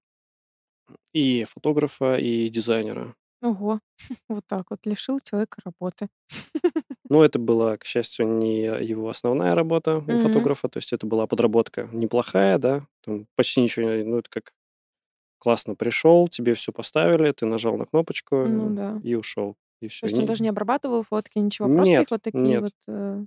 [1.12, 3.14] и фотографа, и дизайнера.
[3.42, 3.80] Ого.
[4.28, 6.08] Вот так вот лишил человека работы.
[7.10, 11.26] Но это была, к счастью, не его основная работа у фотографа, то есть это была
[11.26, 14.52] подработка неплохая, да, там почти ничего, не- ну это как
[15.38, 19.00] классно пришел, тебе все поставили, ты нажал на кнопочку Ну да.
[19.02, 19.56] и ушел.
[19.80, 20.06] И То все.
[20.06, 22.60] есть он даже не обрабатывал фотки, ничего, просто их Нет, вот такие нет.
[22.62, 22.72] вот...
[22.88, 23.24] э,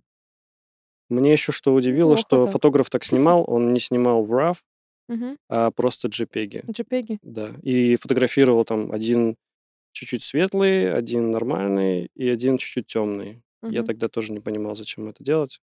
[1.09, 2.51] Мне еще что удивило, Неплохо что так.
[2.53, 4.55] фотограф так снимал, он не снимал в RAW,
[5.49, 6.65] а просто JPEG.
[6.65, 7.19] JPEG.
[7.23, 7.53] Да.
[7.63, 9.35] И фотографировал там один
[9.93, 13.41] чуть-чуть светлый, один нормальный и один чуть-чуть темный.
[13.63, 13.85] Я Мгм.
[13.85, 15.59] тогда тоже не понимал, зачем это делать.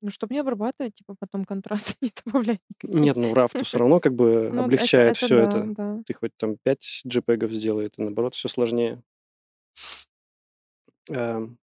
[0.00, 3.00] Ну, чтобы не обрабатывать, типа потом контраст не добавлять никакие.
[3.02, 5.64] Нет, ну RAW-то все равно как бы Ну, облегчает это все да, это.
[5.74, 6.02] да.
[6.06, 9.02] Ты хоть там 5 JPEG сделай, это наоборот все сложнее.
[11.10, 11.58] Эм,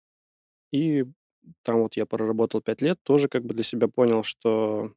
[0.73, 1.05] И
[1.63, 4.93] там вот я проработал 5 лет, тоже как бы для себя понял, что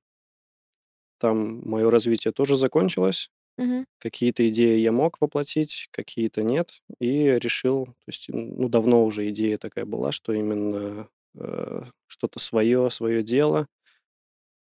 [1.28, 3.30] там мое развитие тоже закончилось.
[3.58, 3.86] Мгм.
[4.00, 6.82] Какие-то идеи я мог воплотить, какие-то нет.
[7.00, 12.90] И решил, то есть, ну, давно уже идея такая была, что именно э, что-то свое,
[12.90, 13.68] свое дело.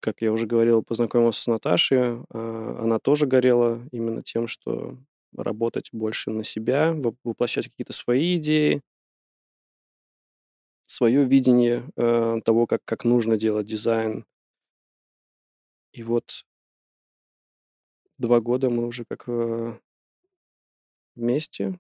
[0.02, 2.00] Как я уже говорил, познакомился с Наташей.
[2.30, 4.98] а, Она тоже горела именно тем, что
[5.36, 8.82] работать больше на себя, воп- воплощать какие-то свои идеи,
[10.84, 14.26] свое видение э, того, как, как нужно делать дизайн.
[15.92, 16.46] И вот
[18.18, 19.80] два года мы уже как э,
[21.16, 21.80] вместе.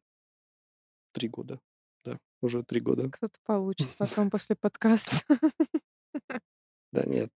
[1.11, 1.59] Три года.
[2.03, 3.09] Да, уже три года.
[3.09, 5.15] Кто-то получит потом после подкаста.
[6.91, 7.31] Да, нет.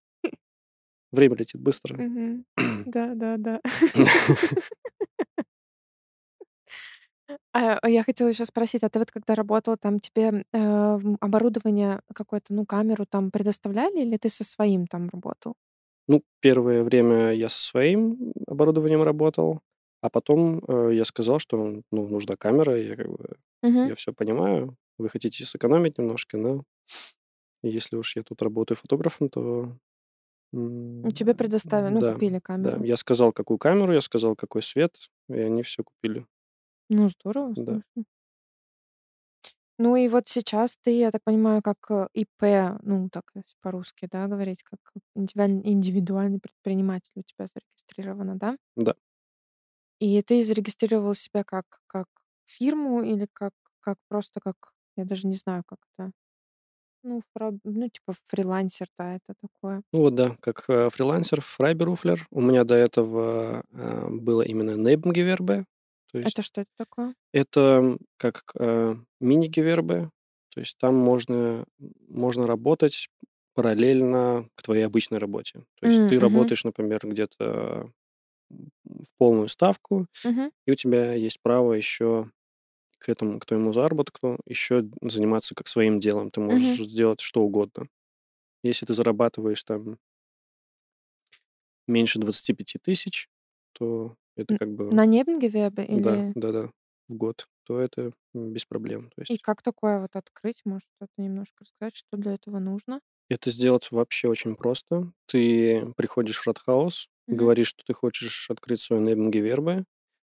[1.12, 1.95] Время летит быстро.
[2.86, 3.62] Да, да, да.
[7.53, 12.01] А, а я хотела еще спросить, а ты вот когда работал, там тебе э, оборудование
[12.13, 15.55] какое-то, ну, камеру там предоставляли, или ты со своим там работал?
[16.07, 19.61] Ну, первое время я со своим оборудованием работал,
[20.01, 23.87] а потом э, я сказал, что ну, нужна камера, я, как бы, Мгм.
[23.87, 26.63] я все понимаю, вы хотите сэкономить немножко, но
[27.63, 29.77] если уж я тут работаю фотографом, то...
[30.51, 32.41] Ну, Тебе предоставили, ну, Да, купили да.
[32.41, 32.83] камеру.
[32.83, 36.25] Я сказал, какую камеру, я сказал, какой свет, и они все купили.
[36.89, 37.81] Ну, здорово, Да.
[37.95, 38.05] слушай.
[39.79, 44.07] Ну и вот сейчас ты, я так понимаю, как э, ИП, ну, так если по-русски,
[44.12, 44.79] да, говорить, как
[45.15, 48.55] индивидуаль- индивидуальный предприниматель у тебя зарегистрировано, да?
[48.75, 48.93] Да.
[49.99, 52.07] И ты зарегистрировал себя как, как
[52.45, 54.55] фирму или как, как просто как,
[54.97, 56.12] я даже не знаю, как это,
[57.03, 59.83] ну, фра- ну, типа фрилансер, да, это такое.
[59.93, 62.27] Ну вот да, как э, фрилансер, фрайберуфлер.
[62.31, 65.65] У меня до этого э, было именно Nebengewerbe,
[66.13, 67.15] то есть Это что это такое?
[67.34, 70.12] Это как э, мини-гевербе,
[70.52, 71.65] то есть там можно,
[72.10, 73.10] можно работать
[73.56, 75.65] параллельно к твоей обычной работе.
[75.80, 77.91] То есть М, ты работаешь, например, где-то
[78.86, 82.32] в полную ставку, мгм, и у тебя есть право еще
[82.99, 86.32] к этому, к твоему заработку, еще заниматься как своим делом.
[86.32, 87.88] Ты можешь сделать что угодно.
[88.63, 89.97] Если ты зарабатываешь там
[91.88, 93.28] меньше 25 тысяч,
[93.73, 96.36] то это как бы На Небенгевебе Да, или...
[96.36, 96.72] да, да,
[97.10, 99.10] в год, то это без проблем.
[99.12, 100.62] То И есть как такое вот открыть?
[100.63, 103.02] Может, это немножко рассказать, что для этого нужно?
[103.30, 105.12] это сделать вообще очень просто.
[105.28, 109.86] Ты приходишь в Радхаус, Мгм, говоришь, что ты хочешь открыть свой Небенгевербе,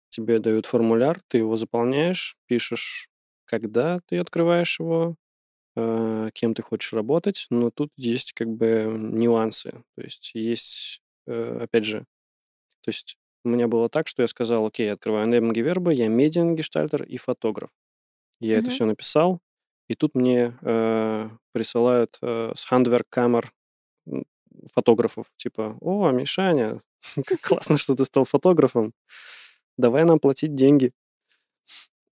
[0.09, 3.09] тебе дают формуляр, ты его заполняешь, пишешь,
[3.45, 5.15] когда ты открываешь его,
[5.77, 9.83] э, кем ты хочешь работать, но тут есть как бы нюансы.
[9.97, 12.05] То есть есть, э, опять же,
[12.81, 17.03] то есть у меня было так, что я сказал, окей, я открываю Небенгевербе, я медиангештальтер
[17.03, 17.69] и фотограф.
[18.39, 18.69] Я это мгм.
[18.71, 19.39] все написал,
[19.89, 22.63] и тут мне э, присылают э, с
[24.07, 24.25] м,
[24.73, 26.81] фотографов, типа, о, Мишаня,
[27.25, 28.93] как классно, что ты стал фотографом,
[29.77, 30.93] давай нам платить деньги.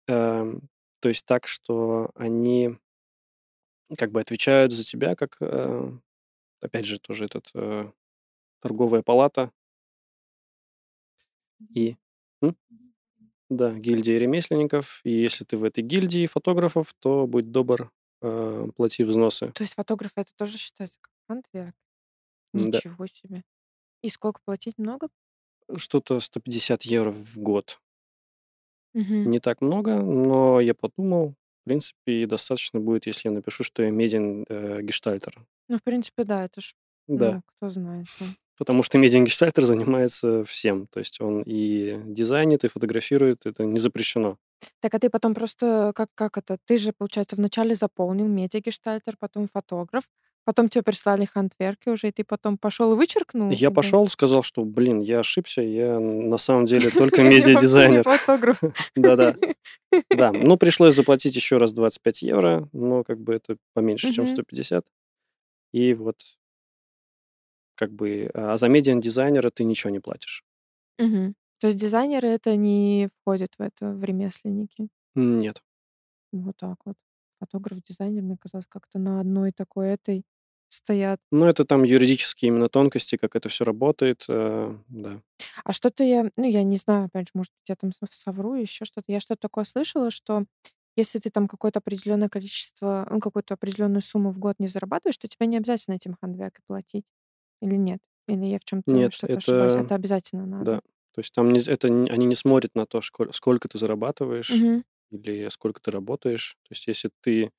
[0.08, 0.69] Эм,
[1.02, 2.78] То есть так, что они
[3.98, 5.91] как бы отвечают за тебя, как, э,
[6.62, 7.91] опять же, тоже этот э,
[8.62, 9.52] торговая палата
[11.73, 11.95] и
[12.41, 12.56] м,
[13.49, 15.02] да, гильдия ремесленников.
[15.04, 19.52] И если ты в этой гильдии фотографов, то будь добр, э, плати взносы.
[19.54, 21.13] То есть фотограф это тоже считается как?
[22.54, 22.54] Да.
[22.54, 23.43] Ничего себе.
[24.02, 24.78] И сколько платить?
[24.78, 25.10] Много?
[25.76, 27.80] Что-то 150 евро в год.
[28.93, 29.32] Мгм.
[29.32, 31.30] Не так много, но я подумал,
[31.62, 35.45] в принципе, достаточно будет, если я напишу, что я медиан э, гештальтер.
[35.67, 36.76] Ну, в принципе, да, это ж,
[37.08, 38.06] Да, ну, кто знает.
[38.19, 38.26] да.
[38.58, 40.88] Потому что медиан гештальтер занимается всем.
[40.88, 44.38] То есть он и дизайнит, и фотографирует, это не запрещено.
[44.82, 49.48] Так, а ты потом просто, как, как это, ты же, получается, вначале заполнил медиагештальтер, потом
[49.52, 50.04] фотограф,
[50.46, 53.50] потом тебе прислали хантверки уже, и ты потом пошел и вычеркнул?
[53.50, 58.04] Я или- пошел, сказал, что, блин, я ошибся, я на самом деле только медиадизайнер.
[58.04, 58.62] фотограф.
[58.96, 59.36] Да-да.
[60.16, 64.34] Да, ну пришлось заплатить еще раз 25 евро, но как бы это поменьше, чем Мгм.
[64.34, 64.86] 150.
[65.74, 66.16] И вот
[67.76, 70.44] как бы, а за медиан-дизайнера ты ничего не платишь.
[71.00, 71.36] Мгм.
[71.60, 74.90] То есть дизайнеры это не входят в это, в ремесленники?
[75.16, 75.64] Нет.
[76.32, 76.96] Вот так вот.
[77.40, 80.24] Фотограф, дизайнер, мне казалось, как-то на одной такой этой
[80.70, 81.20] стоят.
[81.32, 85.22] Ну, это там юридические именно тонкости, как это все работает, э, да.
[85.64, 88.56] А что-то я, ну, я не знаю, опять же, может быть, я там сов- совру,
[88.56, 89.12] еще что-то.
[89.12, 90.46] Я что-то такое слышала, что
[90.96, 95.28] если ты там какое-то определенное количество, ну, какую-то определенную сумму в год не зарабатываешь, то
[95.28, 97.06] тебе не обязательно этим хандверк платить.
[97.63, 98.02] Или нет?
[98.28, 99.78] Или я в чем-то Нет, что-то ошибаюсь?
[99.78, 100.76] это Это обязательно надо.
[100.76, 100.82] да.
[101.13, 104.84] То есть там не это они не смотрят на то, шко сколько ты зарабатываешь Мгм.
[105.12, 106.58] или сколько ты работаешь.
[106.63, 107.52] То есть если ты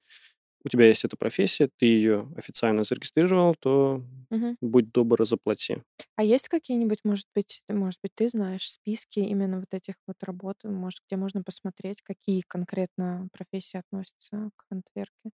[0.64, 4.56] у тебя есть эта профессия, ты ее официально зарегистрировал, то Мгм.
[4.62, 5.82] будь добр, заплати.
[6.16, 10.56] А есть какие-нибудь, может быть, может быть, ты знаешь списки именно вот этих вот работ,
[10.64, 15.30] может, где можно посмотреть, какие конкретно профессии относятся к хандверке?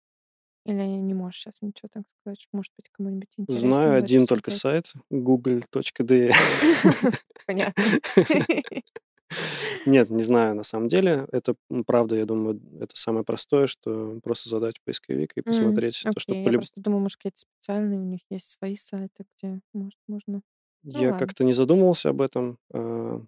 [0.66, 2.46] Или не можешь сейчас ничего так сказать?
[2.52, 6.32] Может быть, кому-нибудь интересно Знаю один только сайт google.de.
[7.46, 7.84] Понятно.
[9.86, 11.26] Нет, не знаю на самом деле.
[11.32, 11.54] Это,
[11.86, 16.44] правда, я думаю, это самое простое, что просто задать поисковик и посмотреть то, что Окей,
[16.44, 20.42] по я просто думаю, может, какие-то специальные у них есть свои сайты, где, может, можно.
[20.84, 22.58] Ну Я как-то не задумывался об этом.
[22.72, 23.20] а,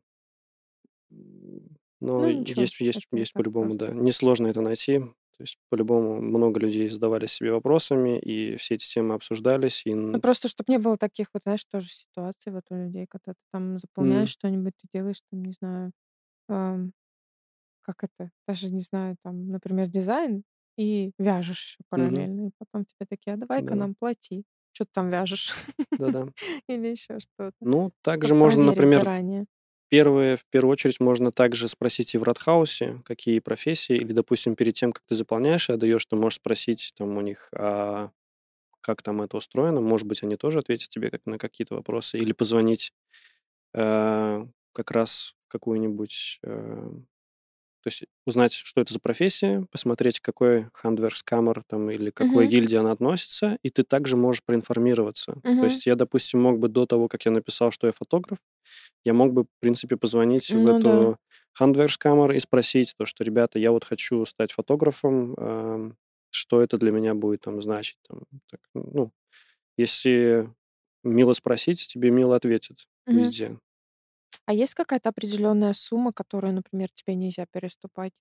[2.00, 3.88] Но Ну ничего, есть, есть, есть по-любому, да.
[3.88, 5.02] Несложно это найти.
[5.38, 9.82] То есть по-любому много людей задавались себе вопросами, и все эти темы обсуждались.
[9.86, 13.32] И Ну просто, чтобы не было таких вот, знаешь, тоже ситуаций вот у людей, когда
[13.34, 15.92] ты там заполняешь м, что-нибудь, ты делаешь, там, не знаю,
[16.48, 16.92] ам,
[17.82, 20.44] как это, даже не знаю, там, например, дизайн,
[20.78, 24.90] и вяжешь еще параллельно, и потом тебе такие, а давай-ка да, нам плати, что ты
[24.94, 25.52] там вяжешь,
[25.98, 26.26] да-да.
[26.68, 29.46] или еще что-то, Ну, чтобы также можно, например, заранее.
[29.88, 34.74] Первое, в первую очередь можно также спросить и в Радхаусе, какие профессии, или, допустим, перед
[34.74, 38.10] тем, как ты заполняешь и отдаешь, ты можешь спросить там у них, а
[38.80, 39.80] как там это устроено.
[39.80, 42.18] Может быть, они тоже ответят тебе как на какие-то вопросы.
[42.18, 42.92] Или позвонить
[43.74, 46.40] э, как раз какую-нибудь...
[46.42, 46.90] э,
[47.88, 52.76] то есть узнать, что это за профессия, посмотреть, какой хандверкскамер там или какой Мгм, гильдии
[52.76, 55.34] она относится, и ты также можешь проинформироваться.
[55.34, 55.66] То мгм.
[55.66, 58.38] есть я, допустим, мог бы до того, как я написал, что я фотограф,
[59.04, 60.98] я мог бы, в принципе, позвонить в Ну да.
[60.98, 61.18] эту
[61.54, 65.96] хандверкскамер и спросить то, что, ребята, я вот хочу стать фотографом, эм,
[66.30, 67.98] что это для меня будет там значить.
[68.08, 69.12] Там, так, ну,
[69.78, 70.52] если
[71.04, 73.34] мило спросить, тебе мило ответят Мгм.
[73.34, 73.58] везде.
[74.48, 78.14] А есть какая-то определенная сумма, которую, например, тебе нельзя переступать?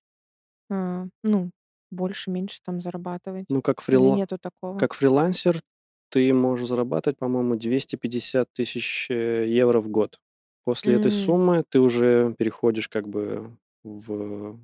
[0.70, 1.52] А, ну,
[1.90, 3.48] больше, меньше там зарабатывать?
[3.48, 4.10] Ну, как, Или фрила...
[4.10, 4.86] нету такого?
[4.86, 5.62] как фрилансер
[6.10, 10.20] ты можешь зарабатывать, по-моему, 250 тысяч э, евро в год.
[10.64, 14.58] После этой М, суммы ты уже переходишь как бы в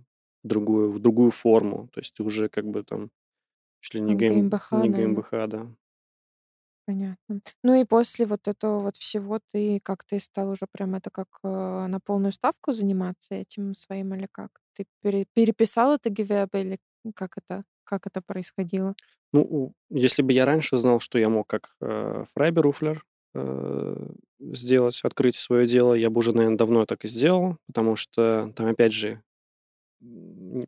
[0.44, 1.88] другую, в другую форму.
[1.92, 3.10] То есть ты уже как бы там
[3.80, 5.22] чуть ли не, гейм, GmbH, не наверно.
[5.22, 5.68] GmbH, да.
[6.88, 7.40] Понятно.
[7.62, 11.28] Ну и после вот этого вот всего ты как ты стал уже прям это как,
[11.42, 11.48] э,
[11.88, 14.60] на полную ставку заниматься этим своим или как?
[14.74, 16.78] Ты пере переписал это Gewerbe или
[17.14, 18.94] как это как это происходило?
[19.32, 23.04] Ну, если бы я раньше знал, что я мог как э, Freiberufler
[23.34, 23.96] э,
[24.40, 28.66] сделать, открыть свое дело, я бы уже, наверное, давно так и сделал, потому что там,
[28.66, 29.22] опять же,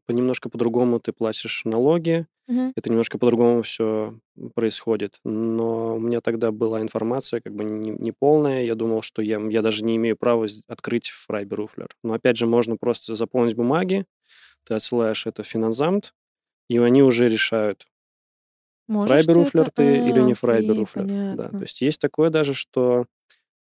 [0.09, 2.73] немножко по-другому ты платишь налоги, Мгм.
[2.77, 4.19] это немножко по-другому все
[4.55, 5.19] происходит.
[5.25, 9.41] Но у меня тогда была информация как бы не, не полная, я думал, что я,
[9.49, 11.89] я даже не имею права открыть фрайберуфлер.
[12.03, 14.05] Но, опять же, можно просто заполнить бумаги,
[14.65, 16.15] ты отсылаешь это в финансамт,
[16.71, 17.87] и они уже решают,
[18.99, 19.71] ты фрайберуфлер это?
[19.71, 21.09] ты или А, не фрайберуфлер.
[21.31, 23.07] Да, то есть есть такое даже, что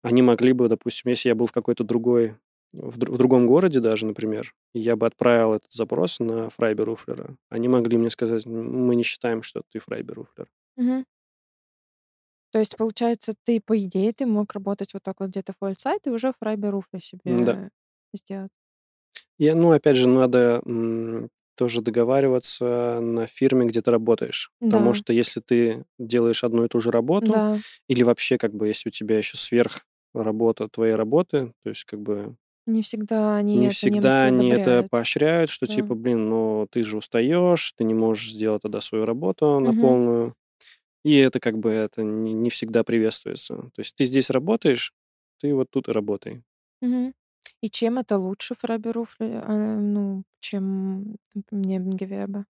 [0.03, 2.37] они могли бы, допустим, если я был в какой-то другой,
[2.73, 7.69] в, дру- в другом городе даже, например, я бы отправил этот запрос на фрайберуфлера, они
[7.69, 10.49] могли мне сказать, «М, мы не считаем, что ты фрайберуфлер.
[10.77, 11.05] Мгм.
[12.51, 16.11] То есть, получается, ты, по идее, ты мог работать вот так вот где-то фольцайт и
[16.11, 17.59] уже фрайберуфля Да.
[17.61, 17.71] себе
[18.13, 18.51] сделать.
[19.39, 24.51] И, ну, опять же, надо м, тоже договариваться на фирме, где ты работаешь.
[24.69, 27.63] Потому Да, что если ты делаешь одну и ту же работу, да.
[27.89, 32.01] или вообще, как бы, если у тебя еще сверх работа твоей работы, то есть, как
[32.01, 35.67] бы, Не всегда они Не это всегда немцы они это поощряют, что Да.
[35.67, 39.75] типа, блин, ну ты же устаешь, ты не можешь сделать тогда свою работу на Мгм.
[39.75, 40.35] полную.
[41.05, 43.57] И это как бы это не, не всегда приветствуется.
[43.75, 44.95] То есть ты здесь работаешь,
[45.41, 46.43] ты вот тут и работай.
[46.83, 47.15] Мгм.
[47.61, 51.17] И чем это лучше фрайберуфля, а, ну, чем
[51.53, 52.45] Nebengewerbe?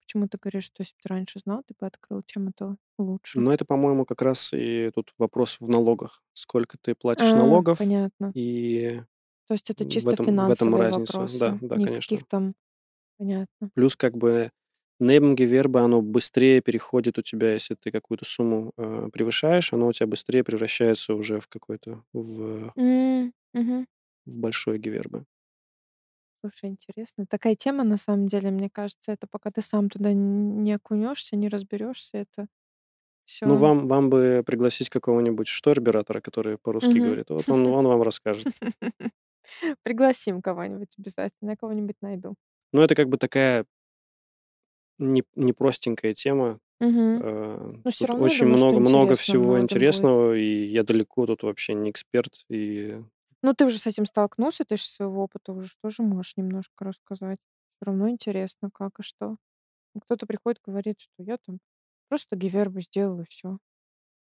[0.00, 2.22] Почему ты говоришь, что если бы ты раньше знал, ты бы открыл?
[2.26, 3.44] Чем это лучше?
[3.44, 6.22] Но это, по-моему, как раз и тут вопрос в налогах.
[6.34, 8.34] Сколько ты платишь А, налогов, понятно.
[8.34, 9.02] и
[9.46, 11.26] То есть это в чисто этом, в этом финансовые разница.
[11.32, 12.26] Да, вопросы, да, никаких конечно.
[12.26, 12.54] там
[13.18, 13.70] Понятно.
[13.74, 14.50] Плюс как бы
[15.00, 20.06] Nebengewerbe, оно быстрее переходит у тебя, если ты какую-то сумму э, превышаешь, оно у тебя
[20.06, 23.84] быстрее превращается уже в какой-то в мгм.
[24.26, 25.24] в большой Гивербы.
[26.40, 27.26] Слушай, интересно.
[27.26, 31.48] Такая тема, на самом деле, мне кажется, это пока ты сам туда не окунешься, не
[31.48, 32.46] разберешься, это
[33.42, 33.56] Ну, все.
[33.56, 37.30] вам, вам бы пригласить какого-нибудь шторбератора, который по-русски говорит.
[37.30, 38.48] Вот он, он вам расскажет.
[39.82, 42.34] Пригласим кого-нибудь обязательно, я кого-нибудь найду.
[42.72, 43.66] Но это как бы такая
[44.98, 46.60] не, непростенькая тема.
[46.80, 47.20] Мгм.
[47.22, 49.72] Э, Но все равно, очень думаю, много, много всего многим будет.
[49.72, 52.44] интересного, и я далеко тут вообще не эксперт.
[52.48, 53.00] И
[53.42, 57.38] Ну, ты уже с этим столкнулся, ты же своего опыта уже тоже можешь немножко рассказать.
[57.76, 59.36] Все равно интересно, как и что.
[59.94, 61.58] Ну, Кто-то приходит, говорит, что я там
[62.08, 63.58] просто гивербу сделал и все.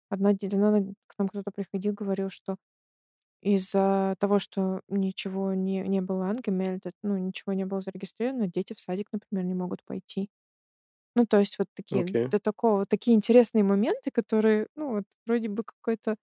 [0.10, 2.58] Одна одна- к нам кто-то приходил, говорил, что
[3.56, 8.80] из-за того, что ничего не, не было ангемельдет, ну, ничего не было зарегистрировано, дети в
[8.80, 10.30] садик, например, не могут пойти.
[11.16, 12.28] Ну, то есть вот такие, окей.
[12.28, 16.18] до такого, такие интересные моменты, которые, ну, вот вроде бы какой-то...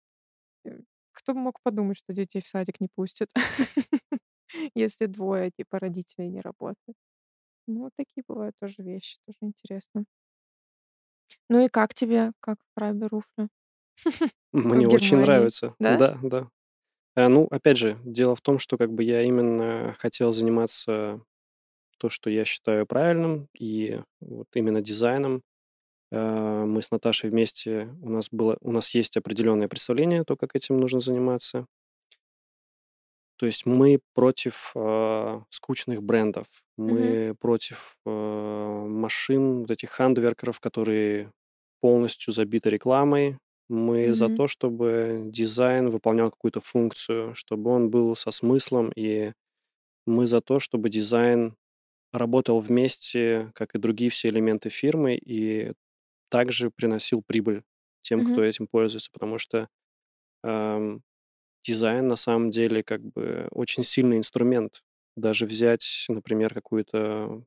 [0.65, 0.79] э,
[1.13, 3.29] Кто бы мог подумать, что детей в садик не пустят,
[4.75, 6.97] если двое, типа, родителей не работают.
[7.67, 10.05] Ну, такие бывают тоже вещи, тоже интересно.
[11.49, 13.49] Ну и как тебе, как в в
[14.53, 15.75] Мне очень нравится.
[15.79, 15.97] Да?
[15.97, 16.49] Да, да.
[17.15, 21.21] Э, Ну, опять же, дело в том, что как бы я именно хотел заниматься
[21.99, 25.43] то, что я считаю правильным, и вот именно дизайном.
[26.11, 30.55] Э, Мы с Наташей вместе, у нас было, у нас есть определенное представление, то, как
[30.55, 31.67] этим нужно заниматься.
[33.37, 38.09] То есть мы против э, скучных брендов, мы против э,
[38.87, 41.31] машин, вот этих хандверкеров, которые
[41.81, 43.37] полностью забиты рекламой.
[43.69, 44.29] Мы за Мгм.
[44.29, 49.33] то, чтобы дизайн выполнял какую-то функцию, чтобы он был со смыслом, и
[50.07, 51.55] мы за то, чтобы дизайн
[52.13, 55.73] работал вместе, как и другие все элементы фирмы, и
[56.29, 57.63] также приносил прибыль
[58.03, 58.45] тем, кто Мгм.
[58.45, 59.69] этим пользуется, потому что
[60.43, 61.03] ам,
[61.63, 64.83] дизайн на самом деле как бы очень сильный инструмент.
[65.17, 67.43] Даже взять, например, какую-то,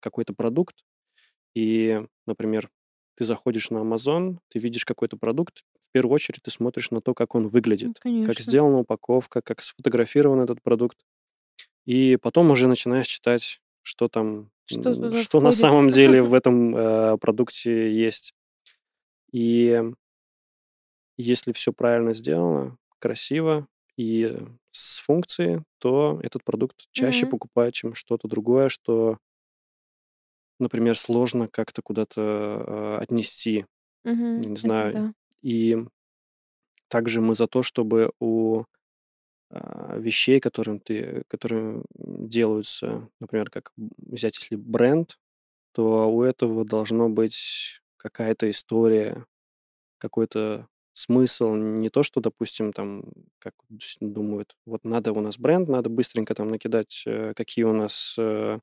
[0.00, 0.84] какой-то продукт,
[1.54, 2.70] и, например,
[3.16, 7.14] ты заходишь на Amazon, ты видишь какой-то продукт, в первую очередь ты смотришь на то,
[7.14, 8.42] как он Ну, выглядит, как конечно.
[8.42, 10.98] сделана упаковка, как сфотографирован этот продукт,
[11.86, 17.18] и потом уже начинаешь читать, что там, Что что на самом деле в этом э,
[17.18, 18.34] продукте есть.
[19.32, 19.82] И
[21.16, 24.36] если все правильно сделано, красиво и
[24.72, 27.30] с функцией, то этот продукт чаще Мгм.
[27.30, 29.18] покупают, чем что-то другое, что,
[30.60, 32.20] например, сложно как-то куда-то
[33.00, 33.66] э, отнести,
[34.04, 34.42] Мгм.
[34.42, 34.92] не знаю.
[34.92, 35.12] да.
[35.42, 35.76] И
[36.88, 38.64] также мы за то, чтобы у
[39.50, 45.18] а, вещей, которым ты, которые делаются, например, как взять если бренд,
[45.74, 49.26] то у этого должно быть какая-то история,
[49.98, 51.54] какой-то смысл.
[51.54, 53.04] Не то, что, допустим, там,
[53.40, 53.54] как
[54.00, 58.60] думают, вот надо у нас бренд, надо быстренько там накидать, э, какие у нас, э,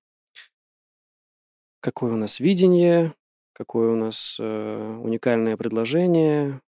[1.81, 3.13] какое у нас видение,
[3.53, 6.61] какое у нас э, уникальное предложение,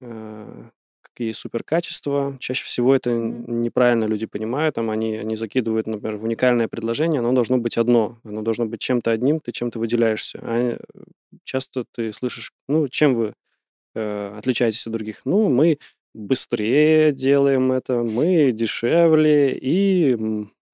[0.00, 0.70] э,
[1.02, 2.36] какие супер качества.
[2.40, 4.76] Чаще всего это неправильно люди понимают.
[4.76, 8.18] Там они, они закидывают, например, в уникальное предложение, оно должно быть одно.
[8.24, 10.40] Оно должно быть чем-то одним, ты чем-то выделяешься.
[10.42, 10.78] А э,
[11.44, 13.34] часто ты слышишь, ну, чем вы
[13.94, 15.20] э, отличаетесь от других?
[15.24, 15.78] Ну, мы
[16.14, 20.16] быстрее делаем это, мы дешевле, и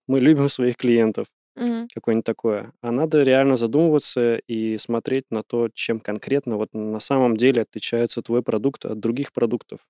[0.06, 1.26] мы любим своих клиентов.
[1.60, 1.88] Мгм.
[1.94, 2.72] Какое-нибудь такое.
[2.82, 8.22] А надо реально задумываться и смотреть на то, чем конкретно вот на самом деле отличается
[8.22, 9.88] твой продукт от других продуктов.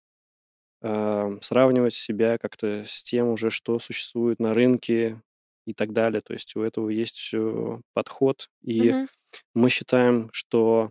[0.83, 5.23] А, Сравнивать себя как-то с тем уже, что существует на рынке
[5.67, 6.21] и так далее.
[6.23, 8.51] То есть у этого есть э, подход.
[8.63, 9.09] И Мгм.
[9.55, 10.91] мы считаем, что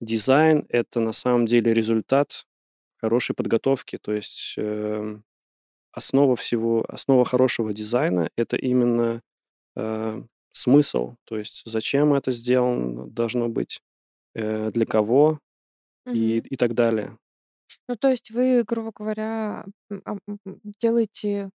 [0.00, 2.44] дизайн— это на самом деле результат
[2.98, 3.98] хорошей подготовки.
[4.02, 5.24] То есть эм,
[5.92, 9.22] основа всего, основа хорошего дизайна— это именно
[9.80, 10.22] э,
[10.52, 11.16] смысл.
[11.24, 13.80] То есть зачем это сделано должно быть,
[14.34, 15.40] э, для кого
[16.12, 16.40] и, Мгм.
[16.40, 17.18] и так далее.
[17.88, 19.64] Ну, то есть вы, грубо говоря,
[20.80, 21.50] делаете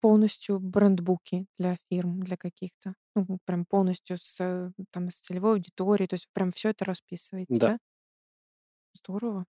[0.00, 2.94] полностью брендбуки для фирм, для каких-то.
[3.16, 6.08] Ну, прям полностью с, э, там, с целевой аудиторией.
[6.08, 7.66] То есть прям все это расписываете, Да.
[7.66, 7.78] да?
[8.94, 9.46] Здорово.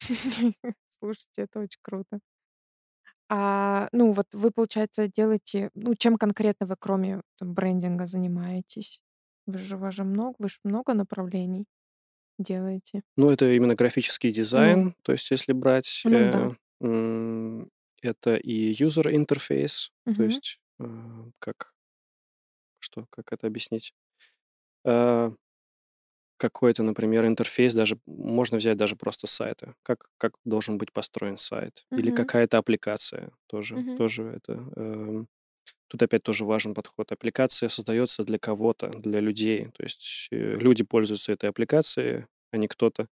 [0.88, 2.20] Слушайте, это очень круто.
[3.28, 5.70] А, ну, вот вы, получается, делаете...
[5.74, 9.00] Ну, чем конкретно вы, кроме там, брендинга, занимаетесь?
[9.46, 11.66] Вы же, у вас же много, вы же много направлений
[12.38, 13.02] делаете.
[13.16, 14.94] Ну, это именно графический Ну, дизайн.
[15.02, 16.56] То есть если брать, ну да.
[16.80, 17.66] э,
[18.02, 20.24] это и user interface, то Мгм.
[20.24, 20.84] есть э,
[21.38, 21.72] как,
[22.78, 23.94] что, как это объяснить?
[24.84, 25.30] Э,
[26.36, 29.74] какой-то, например, интерфейс, даже можно взять даже просто с сайта.
[29.82, 31.86] Как, как должен быть построен сайт.
[31.96, 32.10] Или Мгм.
[32.10, 33.82] какая-то аппликация тоже.
[33.82, 33.94] Мгм.
[33.94, 34.52] Тоже это...
[34.76, 35.28] эм,
[35.88, 37.12] Тут опять тоже важен подход.
[37.12, 39.66] Аппликация создается для кого-то, для людей.
[39.76, 43.08] То есть э, люди пользуются этой аппликацией, а не кто-то.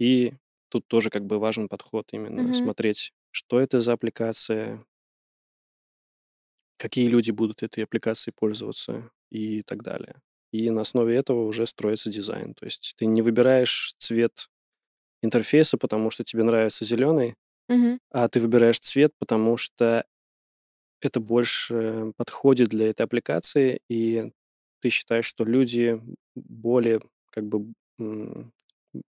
[0.00, 0.34] И
[0.70, 2.54] тут тоже как бы важен подход именно Мгм.
[2.54, 4.84] смотреть, что это за аппликация,
[6.76, 10.20] какие люди будут этой аппликацией пользоваться и так далее.
[10.54, 12.54] И на основе этого уже строится дизайн.
[12.54, 14.48] То есть ты не выбираешь цвет
[15.22, 17.36] интерфейса, потому что тебе нравится зеленый,
[17.68, 17.98] Мгм.
[18.12, 20.04] а ты выбираешь цвет, потому что
[21.00, 24.32] это больше подходит для этой аппликации, и
[24.80, 26.00] ты считаешь, что люди
[26.34, 27.00] более
[27.30, 27.74] как бы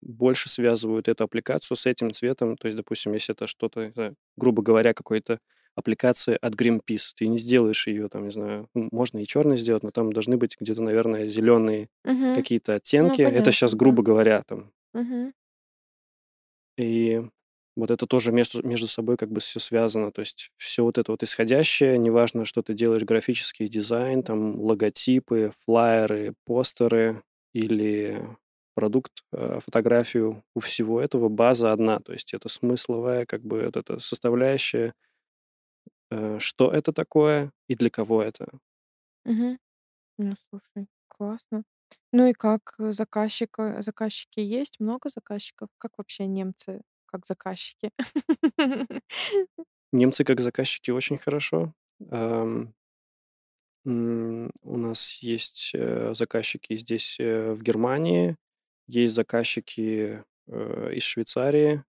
[0.03, 2.57] больше связывают эту аппликацию с этим цветом.
[2.57, 3.93] То есть, допустим, если это что-то,
[4.37, 5.39] грубо говоря, какой-то
[5.79, 9.91] аппликация от Greenpeace, ты не сделаешь ее, там, не знаю, можно и черный сделать, но
[9.91, 12.35] там должны быть где-то, наверное, зеленые Мгм.
[12.35, 13.23] какие-то Ну, оттенки.
[13.23, 14.73] Это сейчас, грубо говоря, там.
[14.95, 15.33] Мгм.
[16.77, 17.23] И
[17.77, 20.11] вот это тоже между, между собой как бы все связано.
[20.13, 25.51] То есть все вот это вот исходящее, неважно, что ты делаешь, графический дизайн, там логотипы,
[25.65, 27.23] флаеры, постеры
[27.55, 28.21] или
[28.75, 31.99] продукт, э, фотографию, у всего этого база одна.
[32.01, 34.93] То есть это смысловая как бы вот эта составляющая,
[36.39, 38.49] что это такое и для кого это.
[39.25, 39.59] Мгм.
[40.19, 41.65] Ну, слушай, классно.
[42.13, 44.81] Ну и как э, заказчика, заказчики есть?
[44.81, 45.69] Много заказчиков?
[45.79, 47.91] Как вообще немцы как заказчики?
[49.93, 51.73] Немцы как заказчики очень хорошо.
[53.85, 58.37] У нас есть э, заказчики здесь, э, в Германии,
[58.87, 61.85] есть заказчики э, из Швейцарии,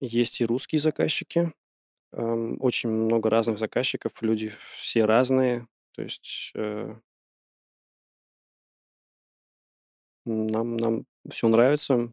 [0.00, 1.52] есть и русские заказчики.
[2.12, 5.66] Ам, Очень много разных заказчиков, люди все разные.
[5.94, 6.94] То есть э,
[10.24, 12.12] нам, нам все нравится.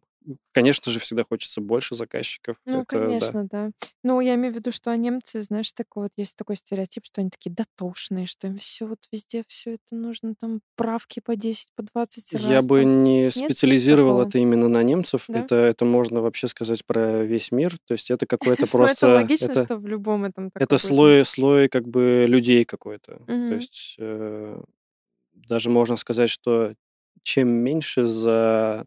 [0.52, 2.58] Конечно же, всегда хочется больше заказчиков.
[2.66, 3.06] Ну, Это да.
[3.08, 3.72] конечно, да.
[4.04, 7.22] Ну, я имею в виду, что а немцы, знаешь, такой вот есть такой стереотип, что
[7.22, 11.70] они такие дотошные, что им все вот везде все это нужно, там правки по 10,
[11.76, 13.04] по 20 Я раз бы там.
[13.04, 15.26] не Нет, специализировал такого, это именно на немцев.
[15.28, 15.40] да?
[15.40, 17.78] Это, это можно вообще сказать про весь мир.
[17.86, 19.08] То есть это какой-то Ну, это просто...
[19.14, 23.22] логично, Это, что в любом этом это слой, слой как бы людей какой-то.
[23.26, 24.62] То есть э,
[25.34, 26.74] даже можно сказать, что
[27.24, 28.86] чем меньше за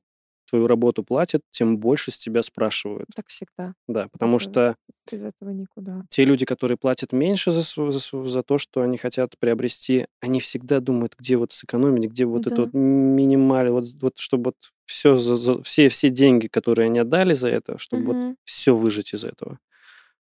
[0.53, 3.09] твою работу платят, тем больше с тебя спрашивают.
[3.17, 3.75] Так всегда.
[3.89, 4.77] Да, потому Это что
[5.11, 6.03] без этого никуда.
[6.11, 10.81] те люди, которые платят меньше за, за, за то, что они хотят приобрести, они всегда
[10.81, 12.63] думают, где вот сэкономить, где вот это Да.
[12.65, 17.49] вот минималь, вот, вот чтобы вот все, за, все, все деньги, которые они отдали за
[17.49, 18.37] это, чтобы вот Мгм.
[18.45, 19.59] все выжить из этого.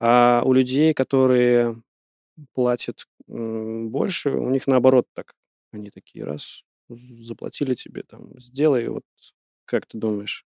[0.01, 1.83] А у людей, которые
[2.55, 5.35] платят больше, у них наоборот так.
[5.73, 9.05] Они такие, раз, заплатили тебе, там, сделай вот,
[9.69, 10.47] как ты думаешь,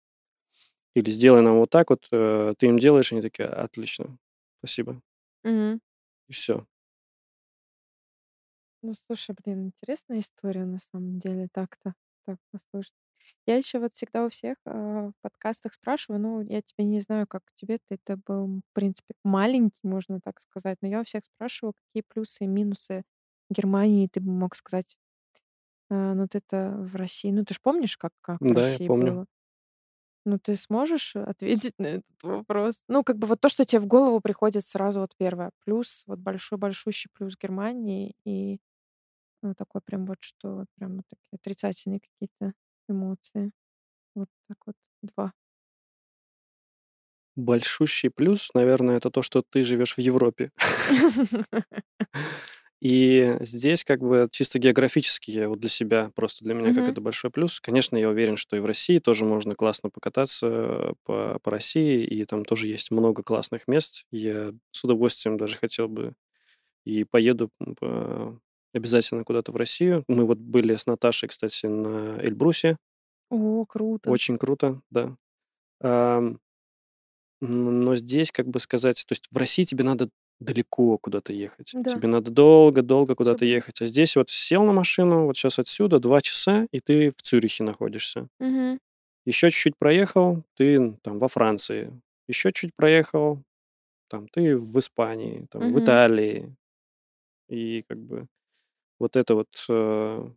[0.95, 4.17] или сделай нам вот так вот, э, ты им делаешь, они такие, отлично,
[4.59, 5.01] спасибо.
[5.43, 5.80] Мгм.
[6.28, 6.65] И все.
[8.84, 11.95] Ну, слушай, блин, интересная история на самом деле так-то,
[12.26, 12.93] так послушать.
[13.45, 17.43] Я еще вот всегда у всех в подкастах спрашиваю, ну, я тебе не знаю, как
[17.55, 21.74] тебе ты это был, в принципе, маленький, можно так сказать, но я у всех спрашиваю,
[21.74, 23.03] какие плюсы и минусы
[23.49, 24.95] Германии ты бы мог сказать,
[25.89, 27.31] вот это в России.
[27.31, 29.17] Ну, ты же помнишь, как, как в Да, я России помню.
[29.17, 29.25] было?
[30.25, 32.81] Ну, ты сможешь ответить на этот вопрос?
[32.87, 35.51] Ну, как бы вот то, что тебе в голову приходит сразу вот первое.
[35.65, 38.59] Плюс, вот большой-большущий плюс Германии и
[39.43, 42.53] ну, такой прям вот, что вот прям вот такие отрицательные какие-то
[42.89, 43.51] эмоции.
[44.15, 44.75] Вот так вот.
[45.03, 45.33] Два.
[47.35, 50.51] Большущий плюс, наверное, это то, что ты живешь в Европе.
[52.82, 56.91] И здесь как бы чисто географически я вот для себя, просто для меня как Мгм.
[56.91, 57.59] это большой плюс.
[57.59, 62.23] Конечно, я уверен, что и в России тоже можно классно покататься по, по России, и
[62.25, 64.05] там тоже есть много классных мест.
[64.11, 66.13] Я с удовольствием даже хотел бы
[66.86, 67.49] и поеду
[67.80, 68.39] по-
[68.73, 70.03] обязательно куда-то в Россию.
[70.07, 72.77] Мы вот были с Наташей, кстати, на Эльбрусе.
[73.30, 74.09] О, круто.
[74.09, 75.15] Очень круто, да.
[75.84, 76.39] Н-
[77.41, 80.09] но здесь, как бы сказать, то есть в России тебе надо
[80.39, 81.71] далеко куда-то ехать.
[81.73, 81.95] Да.
[81.95, 83.55] Тебе надо долго-долго куда-то близко.
[83.55, 83.81] ехать.
[83.81, 87.63] А здесь вот сел на машину, вот сейчас отсюда два часа, и ты в Цюрихе
[87.63, 88.27] находишься.
[88.39, 88.79] Мгм.
[89.25, 91.91] Еще чуть-чуть проехал, ты там во Франции.
[92.27, 93.43] Еще чуть проехал,
[94.09, 95.83] там ты в Испании, там в Мгм.
[95.83, 96.55] Италии.
[97.49, 98.27] И как бы
[98.99, 100.29] вот это вот э,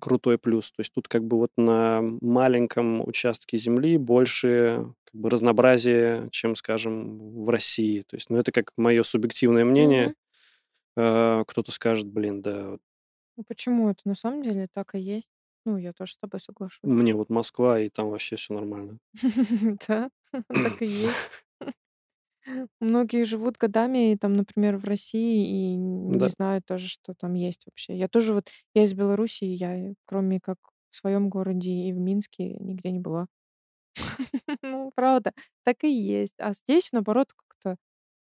[0.00, 0.70] крутой плюс.
[0.72, 6.54] То есть тут как бы вот на маленьком участке земли больше как бы разнообразия, чем,
[6.56, 8.02] скажем, в России.
[8.02, 10.14] То есть, ну, это как мое субъективное мнение.
[10.96, 12.78] Э, Кто-то скажет, блин, да,
[13.36, 14.00] Ну почему это?
[14.04, 15.30] На самом деле так и есть.
[15.64, 16.80] Ну, я тоже с тобой соглашусь.
[16.84, 18.98] Мне вот Москва, и там вообще все нормально.
[19.88, 20.10] Да,
[20.48, 21.44] так и есть.
[22.80, 26.28] Многие живут годами, там, например, в России, и не Да.
[26.28, 27.96] знают тоже, что там есть вообще.
[27.96, 30.58] Я тоже вот, я из Беларуси, и я, кроме как
[30.90, 33.26] в своем городе и в Минске, нигде не была.
[34.62, 35.32] Ну, правда,
[35.64, 36.34] так и есть.
[36.38, 37.76] А здесь, наоборот, как-то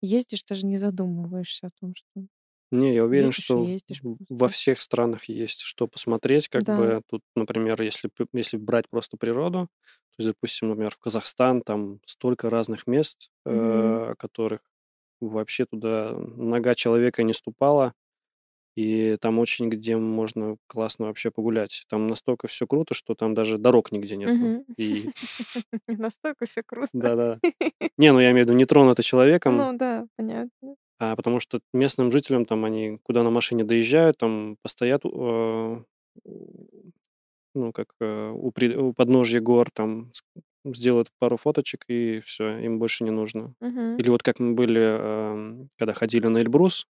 [0.01, 2.25] ездишь, даже не задумываешься о том, что
[2.73, 6.47] Не, я уверен, едешь и что ездишь во всех странах есть что посмотреть.
[6.49, 6.75] Как Да.
[6.75, 9.69] бы тут, например, если, если брать просто природу,
[10.17, 13.99] то есть, допустим, например, в Казахстан там столько разных мест, Мгм.
[14.05, 14.61] э, которых
[15.21, 17.93] вообще туда нога человека не ступала,
[18.75, 21.85] и там очень где можно классно вообще погулять.
[21.89, 24.17] Там настолько все круто, что там даже дорог нигде.
[24.25, 24.65] Мгм.
[24.77, 25.11] И
[25.87, 26.91] Настолько все круто.
[26.93, 27.39] да-да.
[27.97, 30.75] Не, ну я имею в виду не тронуто человеком, Ну да, понятно.
[30.99, 35.83] А потому что местным жителям там они куда на машине доезжают, там постоят, э,
[37.55, 40.11] ну, как э, у, при- у подножья гор, там
[40.65, 43.53] сделают пару фоточек, и все, им больше не нужно.
[43.59, 43.97] Мгм.
[43.97, 46.87] Или вот как мы были, эм, когда ходили на Эльбрус,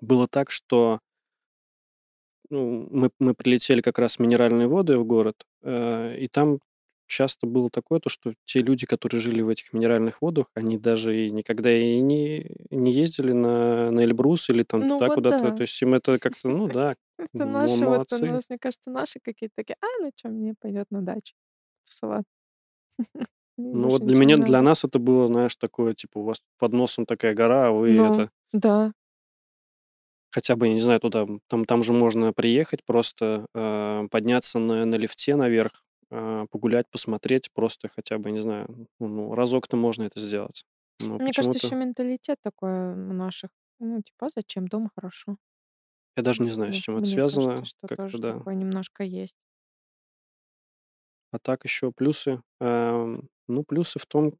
[0.00, 1.00] было так, что
[2.50, 6.60] ну, мы, мы прилетели как раз в минеральные воды в город, э, и там
[7.06, 11.26] часто было такое, то, что те люди, которые жили в этих минеральных водах, они даже
[11.26, 15.44] и никогда и не, не ездили на, на Эльбрус или там Ну туда вот куда-то.
[15.44, 15.50] да.
[15.52, 19.20] То есть им это как-то, ну да, Это наши, вот у нас, мне кажется, наши
[19.22, 21.34] какие-то такие, а, ну что, мне пойдет на дачу
[21.84, 22.30] тусоваться.
[23.72, 27.06] Ну вот для меня, для нас это было, знаешь, такое, типа, у вас под носом
[27.06, 28.92] такая гора, а вы Ну, это, да.
[30.30, 34.84] хотя бы, я не знаю, туда, там, там же можно приехать, просто э, подняться на,
[34.84, 35.83] на лифте наверх,
[36.50, 40.64] погулять, посмотреть, просто хотя бы, не знаю, ну, ну, разок-то можно это сделать.
[41.00, 43.50] Но Мне кажется, еще менталитет такой у наших.
[43.80, 44.68] Ну, типа, а зачем?
[44.68, 45.36] Дома хорошо.
[46.16, 48.32] я даже не знаю, с Мне чем это мне кажется, связано, что как-то, тоже да.
[48.34, 49.36] такое немножко есть.
[51.32, 52.42] А так еще плюсы.
[52.60, 54.38] Ну, плюсы в том,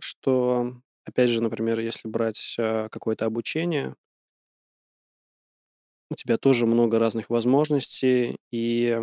[0.00, 3.96] что, опять же, например, если брать э, какое-то обучение,
[6.10, 9.00] у тебя тоже много разных возможностей, и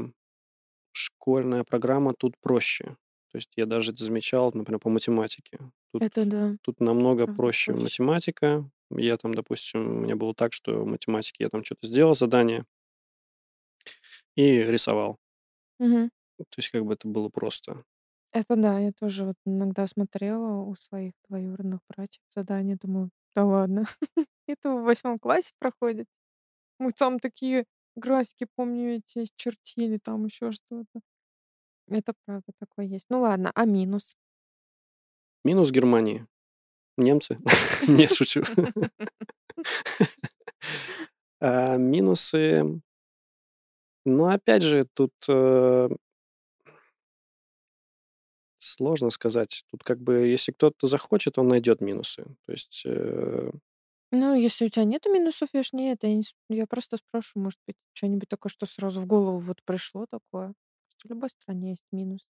[1.02, 2.98] школьная программа тут проще.
[3.32, 5.60] То есть я даже это замечал, например, по математике.
[5.94, 7.84] Тут, Это да, тут намного правда, проще проще.
[7.84, 8.70] математика.
[8.92, 12.66] Я там, допустим, у меня было так, что в математике я там что-то сделал, задание,
[14.36, 15.18] и рисовал.
[15.80, 16.10] Мгм.
[16.38, 17.84] То есть как бы это было просто.
[18.34, 23.84] Это да, я тоже вот иногда смотрела у своих двоюродных братьев задания, думаю, да ладно,
[24.48, 26.08] это в восьмом классе проходит.
[26.80, 27.66] Мы там такие
[27.96, 31.02] графики, помню, эти чертили, там еще что-то.
[31.90, 33.08] Это правда такое есть.
[33.10, 34.16] Ну ладно, а минус?
[35.44, 36.28] Минус Германии.
[36.98, 37.38] Немцы.
[37.88, 38.44] Нет, шучу.
[41.44, 42.82] А, Минусы.
[44.06, 45.90] Ну, опять же, тут э,
[48.58, 49.64] сложно сказать.
[49.72, 52.26] Тут как бы, если кто-то захочет, он найдет минусы.
[52.46, 53.52] То есть, э,
[54.12, 56.98] Ну, если у тебя нету минусов, я ж не это, я, не с- я просто
[56.98, 60.54] спрашиваю, может быть, что-нибудь такое, что сразу в голову вот пришло такое.
[61.04, 62.26] В любой стране есть минусы,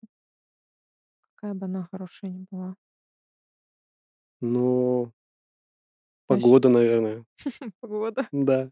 [1.34, 2.74] какая бы она хорошая ни была.
[4.40, 5.12] ну,
[6.28, 7.24] То есть погода, наверное.
[7.80, 8.70] погода Да.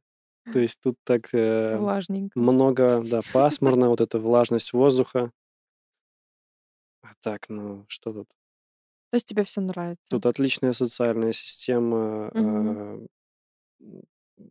[0.53, 2.39] То есть тут так э, влажненько.
[2.39, 5.31] много, да, пасмурно, вот эта влажность воздуха.
[7.03, 8.29] А так, ну, что тут?
[9.15, 10.03] То есть тебе все нравится.
[10.11, 13.07] Тут отличная социальная система, м,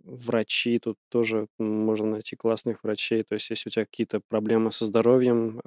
[0.06, 3.24] врачи, тут тоже можно найти классных врачей.
[3.24, 5.60] То есть, если у тебя какие-то проблемы со здоровьем,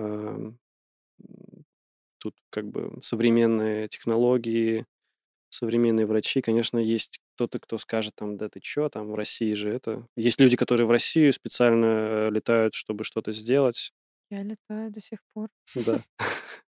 [2.19, 4.87] тут как бы современные технологии,
[5.51, 9.71] современные врачи, конечно, есть кто-то, кто скажет там, да ты чё, там в России же
[9.71, 10.07] это...
[10.17, 13.93] Есть люди, которые в Россию специально э, летают, чтобы что-то сделать.
[14.31, 15.51] Я летаю до сих пор.
[15.75, 15.99] Да.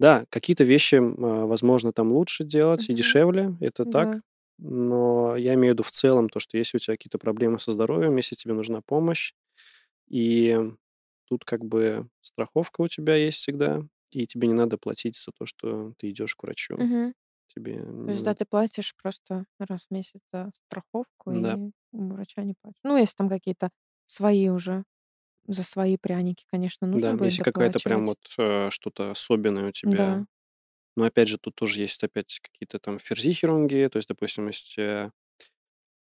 [0.00, 2.92] Да, какие-то вещи, а, возможно, там лучше делать и Мгм.
[2.92, 4.08] дешевле, это так.
[4.08, 4.22] Да.
[4.58, 7.72] Но я имею в виду в целом то, что если у тебя какие-то проблемы со
[7.72, 9.32] здоровьем, если тебе нужна помощь,
[10.08, 10.58] и
[11.26, 13.82] тут как бы страховка у тебя есть всегда,
[14.12, 16.78] и тебе не надо платить за то, что ты идешь к врачу.
[16.78, 17.14] Мгм.
[17.48, 21.56] Тебе То есть, да, ты платишь просто раз в месяц за страховку, Да.
[21.56, 22.80] и у врача не платишь.
[22.84, 23.70] Ну, если там какие-то
[24.06, 24.84] свои уже,
[25.48, 29.72] за свои пряники, конечно, нужно Да, будет если какая-то прям вот э, что-то особенное у
[29.72, 30.00] тебя.
[30.00, 30.26] Да.
[30.96, 35.12] Но опять же, тут тоже есть опять какие-то там ферзихерунги, то есть, допустим, если,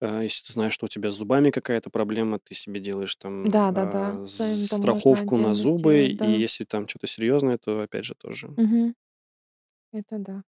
[0.01, 3.53] э, если ты знаешь, что у тебя с зубами какая-то проблема, ты себе делаешь там
[3.53, 4.19] Да, да, да.
[4.37, 6.41] Да, страховку на зубы, сделать, и да.
[6.41, 8.49] если там что-то серьезное, то опять же тоже.
[8.57, 8.95] Мгм.
[9.91, 10.43] Это да.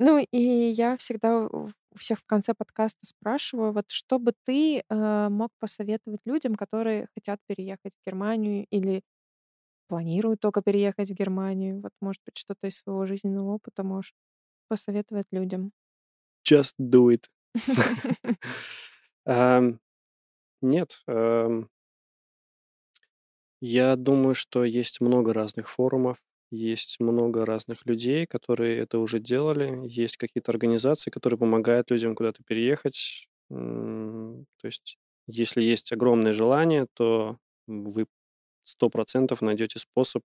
[0.00, 5.28] Ну, и я всегда у всех в конце подкаста спрашиваю, вот что бы ты э,
[5.28, 9.02] мог посоветовать людям, которые хотят переехать в Германию или
[9.88, 11.80] планируют только переехать в Германию.
[11.82, 14.14] Вот, может быть, что-то из своего жизненного опыта можешь
[14.68, 15.72] посоветовать людям.
[16.44, 17.28] Just do it.
[19.26, 19.78] Ам,
[20.62, 21.68] Нет, ам,
[23.60, 26.18] я думаю, что есть много разных форумов,
[26.50, 32.42] есть много разных людей, которые это уже делали, есть какие-то организации, которые помогают людям куда-то
[32.44, 33.28] переехать.
[33.50, 38.06] То есть, если есть огромное желание, то вы
[38.64, 40.22] сто процентов найдете способ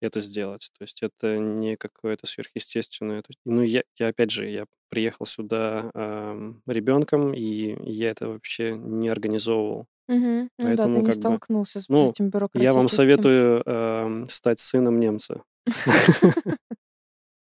[0.00, 0.70] это сделать.
[0.78, 3.22] То есть это не какое-то сверхъестественное.
[3.44, 9.08] Ну, я, я опять же, я приехал сюда ам, ребенком, и я это вообще не
[9.08, 9.86] организовывал.
[10.12, 10.50] Мгм.
[10.58, 12.88] Ну да, ты не как бы, столкнулся с ну, этим я вам бюрократическим.
[12.88, 15.42] советую ам, стать сыном немца.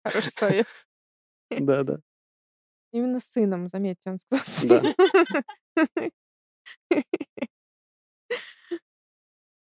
[0.04, 0.66] Хороший совет.
[1.50, 2.00] Да-да.
[2.92, 4.82] Именно сыном, заметьте, он сказал.
[4.82, 4.94] Да.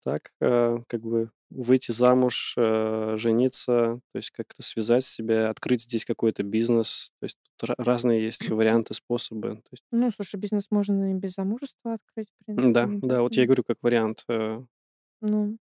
[0.04, 6.06] Так, э, как бы выйти замуж, э, жениться, то есть как-то связать себя, открыть здесь
[6.06, 7.12] какой-то бизнес.
[7.20, 9.58] То есть тут ра- разные есть варианты, способы.
[9.58, 13.36] То есть, Ну, слушай, бизнес можно и без замужества открыть, в принципе, да, да, вот
[13.36, 14.24] я говорю как вариант.
[14.30, 14.64] э,
[15.22, 15.58] Ну,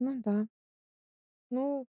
[0.00, 0.46] ну да.
[1.50, 1.86] Ну,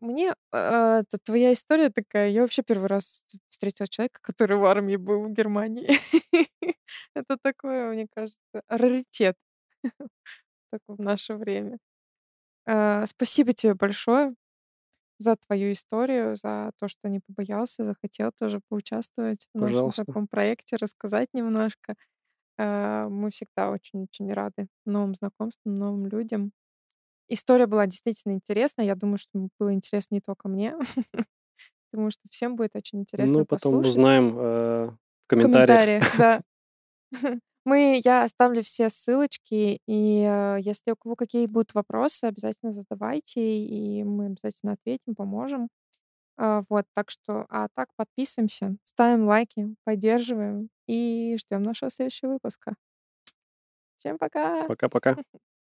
[0.00, 0.58] мне э,
[1.02, 2.30] это твоя история такая.
[2.30, 5.88] Я вообще первый раз встретила человека, который в армии был в Германии.
[7.14, 9.36] Это такое, мне кажется, раритет
[10.70, 11.78] такой в наше время.
[12.66, 14.34] Э, Спасибо тебе большое
[15.18, 20.76] за твою историю, за то, что не побоялся, захотел тоже поучаствовать в нашем таком проекте,
[20.76, 21.94] рассказать немножко.
[22.58, 26.52] Э, Мы всегда очень-очень рады новым знакомствам, новым людям.
[27.28, 28.86] История была действительно интересная.
[28.86, 30.76] Я думаю, что было интересно не только мне.
[31.92, 33.90] Думаю, что всем будет очень интересно Ну, потом послушать.
[33.92, 35.80] узнаем э, в В комментариях.
[35.80, 36.40] комментариях, да.
[37.66, 43.40] Мы, я оставлю все ссылочки, и э, если у кого какие будут вопросы, обязательно задавайте,
[43.58, 45.68] и мы обязательно ответим, поможем.
[46.38, 52.74] А, Вот, так что, а так подписываемся, ставим лайки, поддерживаем и ждем нашего следующего выпуска.
[53.98, 54.66] Всем пока!
[54.68, 55.16] Пока-пока.